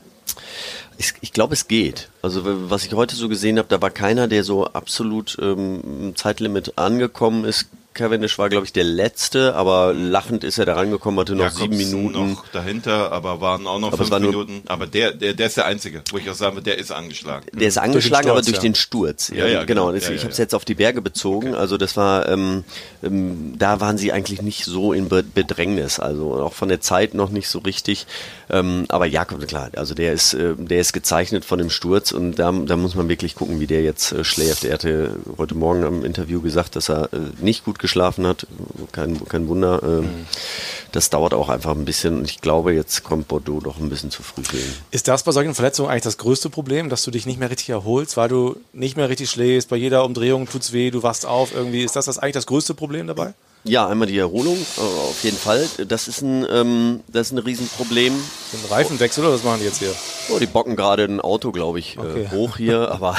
Ich, 0.98 1.14
ich 1.20 1.32
glaube, 1.32 1.54
es 1.54 1.68
geht. 1.68 2.08
Also 2.22 2.42
was 2.44 2.84
ich 2.84 2.92
heute 2.94 3.16
so 3.16 3.28
gesehen 3.28 3.58
habe, 3.58 3.68
da 3.68 3.80
war 3.82 3.90
keiner, 3.90 4.28
der 4.28 4.44
so 4.44 4.66
absolut 4.66 5.36
ähm, 5.40 5.80
im 6.00 6.16
Zeitlimit 6.16 6.78
angekommen 6.78 7.44
ist. 7.44 7.68
Cavendish 7.96 8.38
war, 8.38 8.48
glaube 8.48 8.66
ich, 8.66 8.72
der 8.72 8.84
letzte, 8.84 9.54
aber 9.54 9.92
lachend 9.92 10.44
ist 10.44 10.58
er 10.58 10.66
da 10.66 10.74
rangekommen, 10.74 11.18
hatte 11.18 11.34
noch 11.34 11.44
Jakobsen 11.44 11.72
sieben 11.72 12.02
Minuten. 12.02 12.32
noch 12.32 12.48
dahinter, 12.48 13.10
aber 13.10 13.40
waren 13.40 13.66
auch 13.66 13.80
noch 13.80 13.92
Aber 13.92 14.04
fünf 14.04 14.20
Minuten. 14.20 14.62
Aber 14.66 14.86
der, 14.86 15.12
der, 15.12 15.34
der 15.34 15.46
ist 15.46 15.56
der 15.56 15.66
Einzige, 15.66 16.02
wo 16.12 16.18
ich 16.18 16.28
auch 16.30 16.34
sagen 16.34 16.56
würde, 16.56 16.70
der 16.70 16.78
ist 16.78 16.92
angeschlagen. 16.92 17.46
Der 17.52 17.66
ist 17.66 17.78
angeschlagen, 17.78 18.30
aber 18.30 18.42
durch 18.42 18.58
den 18.58 18.74
Sturz. 18.74 19.28
Ja, 19.28 19.46
ja, 19.46 19.64
genau. 19.64 19.86
genau. 19.86 19.90
Ja, 19.90 19.96
ich 19.96 20.04
ja, 20.04 20.22
habe 20.22 20.30
es 20.30 20.38
ja. 20.38 20.44
jetzt 20.44 20.54
auf 20.54 20.64
die 20.64 20.74
Berge 20.74 21.02
bezogen. 21.02 21.54
Also 21.54 21.78
das 21.78 21.96
war, 21.96 22.28
ähm, 22.28 22.64
ähm, 23.02 23.54
da 23.58 23.80
waren 23.80 23.98
sie 23.98 24.12
eigentlich 24.12 24.42
nicht 24.42 24.64
so 24.64 24.92
in 24.92 25.08
Be 25.08 25.22
Bedrängnis. 25.22 25.98
Also 25.98 26.34
auch 26.34 26.52
von 26.52 26.68
der 26.68 26.80
Zeit 26.80 27.14
noch 27.14 27.30
nicht 27.30 27.48
so 27.48 27.60
richtig. 27.60 28.06
Ähm, 28.50 28.84
aber 28.88 29.06
Jakob, 29.06 29.46
klar, 29.48 29.70
also 29.76 29.94
der 29.94 30.12
ist, 30.12 30.34
äh, 30.34 30.54
der 30.56 30.80
ist 30.80 30.92
gezeichnet 30.92 31.44
von 31.44 31.58
dem 31.58 31.70
Sturz 31.70 32.12
und 32.12 32.36
da, 32.36 32.52
da 32.52 32.76
muss 32.76 32.94
man 32.94 33.08
wirklich 33.08 33.34
gucken, 33.34 33.58
wie 33.60 33.66
der 33.66 33.82
jetzt 33.82 34.12
äh, 34.12 34.22
schläft. 34.22 34.64
Er 34.64 34.74
hatte 34.74 35.16
heute 35.38 35.54
Morgen 35.54 35.82
im 35.82 36.04
Interview 36.04 36.40
gesagt, 36.40 36.76
dass 36.76 36.88
er 36.88 37.12
äh, 37.12 37.18
nicht 37.40 37.64
gut 37.64 37.78
geschlafen 37.86 38.26
hat. 38.26 38.46
Kein, 38.92 39.24
kein 39.28 39.48
Wunder. 39.48 39.80
Ähm, 39.82 40.26
Das 40.92 41.10
dauert 41.10 41.34
auch 41.34 41.48
einfach 41.50 41.72
ein 41.72 41.84
bisschen 41.84 42.18
und 42.20 42.24
ich 42.30 42.40
glaube, 42.40 42.72
jetzt 42.72 43.02
kommt 43.04 43.28
Bordeaux 43.28 43.60
doch 43.60 43.78
ein 43.78 43.88
bisschen 43.90 44.10
zu 44.10 44.22
früh 44.22 44.42
ihn. 44.56 44.72
Ist 44.92 45.08
das 45.08 45.24
bei 45.24 45.32
solchen 45.32 45.54
Verletzungen 45.54 45.90
eigentlich 45.90 46.04
das 46.04 46.16
größte 46.16 46.48
Problem, 46.48 46.88
dass 46.88 47.02
du 47.04 47.10
dich 47.10 47.26
nicht 47.26 47.38
mehr 47.38 47.50
richtig 47.50 47.68
erholst, 47.68 48.16
weil 48.16 48.28
du 48.28 48.56
nicht 48.72 48.96
mehr 48.96 49.08
richtig 49.10 49.28
schläfst, 49.30 49.68
bei 49.68 49.76
jeder 49.76 50.04
Umdrehung 50.04 50.48
tut's 50.48 50.72
weh, 50.72 50.90
du 50.90 51.02
wachst 51.02 51.26
auf 51.26 51.54
irgendwie. 51.54 51.82
Ist 51.84 51.96
das, 51.96 52.06
das 52.06 52.18
eigentlich 52.18 52.34
das 52.34 52.46
größte 52.46 52.72
Problem 52.74 53.06
dabei? 53.08 53.34
Ja, 53.64 53.86
einmal 53.88 54.06
die 54.06 54.16
Erholung, 54.16 54.56
äh, 54.56 54.80
auf 54.80 55.22
jeden 55.22 55.36
Fall. 55.36 55.66
Das 55.88 56.06
ist 56.08 56.22
ein, 56.22 56.46
ähm, 56.50 57.00
das 57.08 57.26
ist 57.26 57.32
ein 57.32 57.38
Riesenproblem. 57.38 58.14
Ein 58.14 58.70
Reifenwechsel 58.70 59.24
oder 59.24 59.34
was 59.34 59.42
machen 59.44 59.58
die 59.58 59.66
jetzt 59.66 59.80
hier? 59.80 59.92
Oh, 60.30 60.38
die 60.38 60.46
bocken 60.46 60.76
gerade 60.76 61.02
ein 61.04 61.20
Auto, 61.20 61.50
glaube 61.52 61.78
ich, 61.80 61.98
Okay. 61.98 62.22
äh, 62.22 62.30
hoch 62.30 62.56
hier, 62.58 62.90
aber 62.92 63.16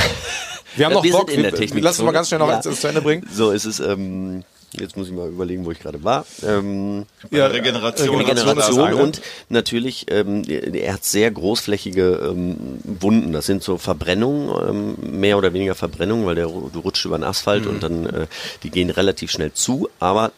Wir 0.77 0.85
haben 0.85 0.93
noch 0.93 1.03
sind 1.03 1.11
Bock. 1.11 1.29
in 1.31 1.43
der 1.43 1.51
Wir- 1.51 1.59
Technik. 1.59 1.83
lass 1.83 1.99
uns 1.99 2.05
mal 2.05 2.11
ganz 2.13 2.29
schnell 2.29 2.39
noch 2.39 2.47
eins 2.49 2.63
zu 2.79 2.87
Ende 2.87 3.01
bringen. 3.01 3.27
So 3.31 3.51
ist 3.51 3.65
es. 3.65 3.79
Ähm, 3.81 4.43
jetzt 4.73 4.97
muss 4.97 5.07
ich 5.07 5.13
mal 5.13 5.27
überlegen, 5.29 5.65
wo 5.65 5.71
ich 5.71 5.79
gerade 5.79 6.03
war. 6.03 6.25
Ähm, 6.45 7.05
Ja, 7.31 7.47
Regeneration. 7.47 8.17
Regeneration 8.17 8.79
eine. 8.87 8.95
und 8.97 9.21
natürlich, 9.49 10.05
ähm, 10.11 10.43
er 10.47 10.93
hat 10.93 11.03
sehr 11.05 11.31
großflächige 11.31 12.29
ähm, 12.31 12.55
Wunden. 12.83 13.31
Das 13.31 13.45
sind 13.45 13.63
so 13.63 13.77
Verbrennungen, 13.77 14.95
ähm, 15.01 15.19
mehr 15.19 15.37
oder 15.37 15.53
weniger 15.53 15.75
Verbrennungen, 15.75 16.25
weil 16.25 16.35
der, 16.35 16.47
du 16.47 16.79
rutscht 16.79 17.05
über 17.05 17.17
den 17.17 17.23
Asphalt 17.23 17.63
Mhm. 17.65 17.69
und 17.69 17.83
dann 17.83 18.05
äh, 18.07 18.27
die 18.63 18.69
gehen 18.69 18.89
relativ 18.89 19.31
schnell 19.31 19.53
zu, 19.53 19.89
aber 19.99 20.31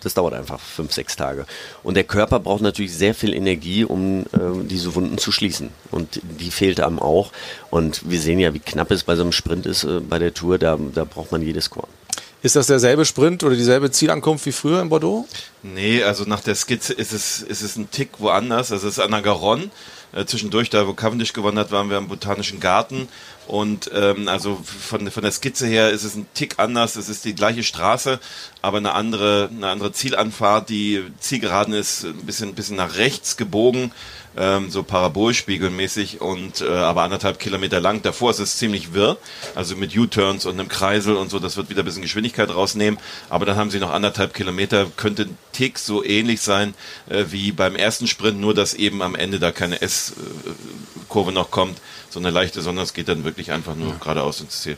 das 0.00 0.14
dauert 0.14 0.34
einfach 0.34 0.60
fünf, 0.60 0.92
sechs 0.92 1.16
Tage. 1.16 1.46
Und 1.82 1.94
der 1.96 2.04
Körper 2.04 2.38
braucht 2.38 2.62
natürlich 2.62 2.94
sehr 2.94 3.12
viel 3.14 3.34
Energie, 3.34 3.84
um 3.84 4.24
ähm, 4.38 4.68
diese 4.68 4.94
Wunden 4.94 5.18
zu 5.18 5.32
schließen. 5.32 5.70
Und 5.90 6.20
die 6.22 6.52
fehlt 6.52 6.78
einem 6.80 7.00
auch. 7.00 7.32
Und 7.70 8.08
wir 8.08 8.20
sehen 8.20 8.38
ja, 8.38 8.54
wie 8.54 8.60
knapp 8.60 8.92
es 8.92 9.02
bei 9.02 9.16
so 9.16 9.22
einem 9.22 9.32
Sprint 9.32 9.66
ist, 9.66 9.82
äh, 9.82 9.98
bei 10.00 10.20
der 10.20 10.32
Tour. 10.32 10.58
Da, 10.58 10.78
da 10.94 11.04
braucht 11.04 11.32
man 11.32 11.42
jedes 11.42 11.70
Korn. 11.70 11.88
Ist 12.42 12.54
das 12.54 12.66
derselbe 12.66 13.04
Sprint 13.04 13.42
oder 13.44 13.56
dieselbe 13.56 13.90
Zielankunft 13.90 14.46
wie 14.46 14.52
früher 14.52 14.80
in 14.80 14.88
Bordeaux? 14.88 15.26
Nee, 15.62 16.02
also 16.02 16.24
nach 16.24 16.40
der 16.40 16.54
Skizze 16.54 16.92
ist 16.92 17.12
es, 17.12 17.42
ist 17.42 17.62
es 17.62 17.76
ein 17.76 17.90
Tick 17.90 18.20
woanders. 18.20 18.70
Also 18.72 18.86
es 18.86 18.98
ist 18.98 19.04
an 19.04 19.10
der 19.10 19.22
Garonne. 19.22 19.70
Äh, 20.12 20.24
zwischendurch, 20.24 20.70
da 20.70 20.86
wo 20.86 20.94
Cavendish 20.94 21.32
gewonnen 21.32 21.58
hat, 21.58 21.72
waren 21.72 21.90
wir 21.90 21.98
im 21.98 22.08
Botanischen 22.08 22.60
Garten. 22.60 23.08
Und 23.46 23.90
ähm, 23.94 24.28
also 24.28 24.60
von, 24.64 25.10
von 25.10 25.22
der 25.22 25.32
Skizze 25.32 25.66
her 25.66 25.90
ist 25.90 26.04
es 26.04 26.14
ein 26.14 26.26
Tick 26.34 26.54
anders. 26.58 26.96
Es 26.96 27.08
ist 27.08 27.24
die 27.24 27.34
gleiche 27.34 27.62
Straße, 27.62 28.18
aber 28.62 28.78
eine 28.78 28.92
andere, 28.92 29.50
eine 29.50 29.68
andere 29.68 29.92
Zielanfahrt. 29.92 30.68
Die 30.68 31.04
Zielgeraden 31.20 31.74
ist 31.74 32.04
ein 32.04 32.26
bisschen, 32.26 32.50
ein 32.50 32.54
bisschen 32.54 32.76
nach 32.76 32.96
rechts 32.96 33.36
gebogen, 33.36 33.92
ähm, 34.36 34.70
so 34.70 34.82
parabolspiegelmäßig 34.82 36.20
und 36.20 36.60
äh, 36.60 36.68
aber 36.68 37.02
anderthalb 37.02 37.38
Kilometer 37.38 37.80
lang. 37.80 38.02
Davor 38.02 38.30
ist 38.30 38.38
es 38.38 38.56
ziemlich 38.56 38.92
wirr, 38.92 39.16
also 39.54 39.76
mit 39.76 39.96
U-Turns 39.96 40.46
und 40.46 40.58
einem 40.58 40.68
Kreisel 40.68 41.16
und 41.16 41.30
so. 41.30 41.38
Das 41.38 41.56
wird 41.56 41.70
wieder 41.70 41.82
ein 41.82 41.84
bisschen 41.84 42.02
Geschwindigkeit 42.02 42.54
rausnehmen. 42.54 43.00
Aber 43.30 43.46
dann 43.46 43.56
haben 43.56 43.70
sie 43.70 43.78
noch 43.78 43.92
anderthalb 43.92 44.34
Kilometer. 44.34 44.86
Könnte 44.96 45.22
ein 45.22 45.38
Tick 45.52 45.78
so 45.78 46.04
ähnlich 46.04 46.40
sein 46.40 46.74
äh, 47.08 47.24
wie 47.30 47.52
beim 47.52 47.76
ersten 47.76 48.06
Sprint, 48.06 48.38
nur 48.40 48.54
dass 48.54 48.74
eben 48.74 49.02
am 49.02 49.14
Ende 49.14 49.38
da 49.38 49.52
keine 49.52 49.80
S-Kurve 49.80 51.32
noch 51.32 51.50
kommt, 51.50 51.80
so 52.10 52.18
eine 52.18 52.30
leichte, 52.30 52.60
sondern 52.60 52.84
es 52.84 52.94
geht 52.94 53.08
dann 53.08 53.24
wirklich 53.24 53.52
einfach 53.52 53.74
nur 53.74 53.94
geradeaus 53.98 54.40
ins 54.40 54.62
Ziel. 54.62 54.76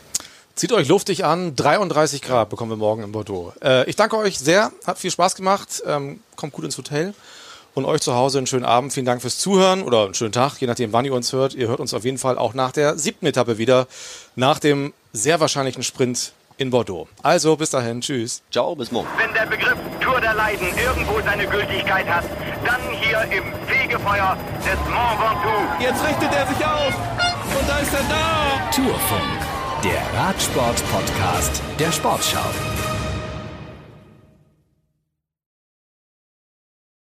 Zieht 0.54 0.72
euch 0.72 0.88
luftig 0.88 1.24
an, 1.24 1.54
33 1.54 2.20
Grad 2.20 2.50
bekommen 2.50 2.72
wir 2.72 2.76
morgen 2.76 3.04
in 3.04 3.12
Bordeaux. 3.12 3.52
Äh, 3.62 3.88
ich 3.88 3.94
danke 3.94 4.16
euch 4.16 4.38
sehr, 4.38 4.72
hat 4.84 4.98
viel 4.98 5.12
Spaß 5.12 5.36
gemacht, 5.36 5.82
ähm, 5.86 6.18
kommt 6.34 6.52
gut 6.52 6.64
ins 6.64 6.76
Hotel 6.76 7.14
und 7.74 7.84
euch 7.84 8.00
zu 8.00 8.14
Hause 8.14 8.38
einen 8.38 8.46
schönen 8.46 8.64
Abend. 8.64 8.92
Vielen 8.92 9.06
Dank 9.06 9.22
fürs 9.22 9.38
Zuhören 9.38 9.82
oder 9.82 10.04
einen 10.04 10.14
schönen 10.14 10.32
Tag, 10.32 10.58
je 10.60 10.66
nachdem, 10.66 10.92
wann 10.92 11.04
ihr 11.04 11.14
uns 11.14 11.32
hört. 11.32 11.54
Ihr 11.54 11.68
hört 11.68 11.80
uns 11.80 11.94
auf 11.94 12.04
jeden 12.04 12.18
Fall 12.18 12.38
auch 12.38 12.54
nach 12.54 12.72
der 12.72 12.98
siebten 12.98 13.26
Etappe 13.26 13.58
wieder, 13.58 13.86
nach 14.36 14.58
dem 14.58 14.92
sehr 15.12 15.40
wahrscheinlichen 15.40 15.82
Sprint 15.82 16.32
in 16.58 16.70
Bordeaux. 16.70 17.08
Also 17.22 17.56
bis 17.56 17.70
dahin, 17.70 18.00
tschüss. 18.00 18.42
Ciao, 18.50 18.74
bis 18.74 18.90
morgen. 18.90 19.08
Wenn 19.16 19.32
der 19.32 19.46
Begriff 19.46 19.78
Tour 20.00 20.20
der 20.20 20.34
Leiden 20.34 20.66
irgendwo 20.76 21.20
seine 21.22 21.46
Gültigkeit 21.46 22.06
hat, 22.06 22.24
dann 22.64 22.80
hier 23.00 23.22
im 23.36 23.44
Fegefeuer 23.66 24.36
des 24.58 24.78
Mont 24.90 25.20
Ventoux. 25.20 25.82
Jetzt 25.82 26.04
richtet 26.04 26.32
er 26.34 26.46
sich 26.46 26.64
auf. 26.66 26.94
Und 27.58 27.68
da 27.68 27.78
ist 27.78 27.94
er 27.94 28.04
da. 28.08 28.70
Tourfunk, 28.74 29.82
der 29.84 30.20
Radsport-Podcast 30.20 31.62
der 31.78 31.92
Sportschau. 31.92 32.77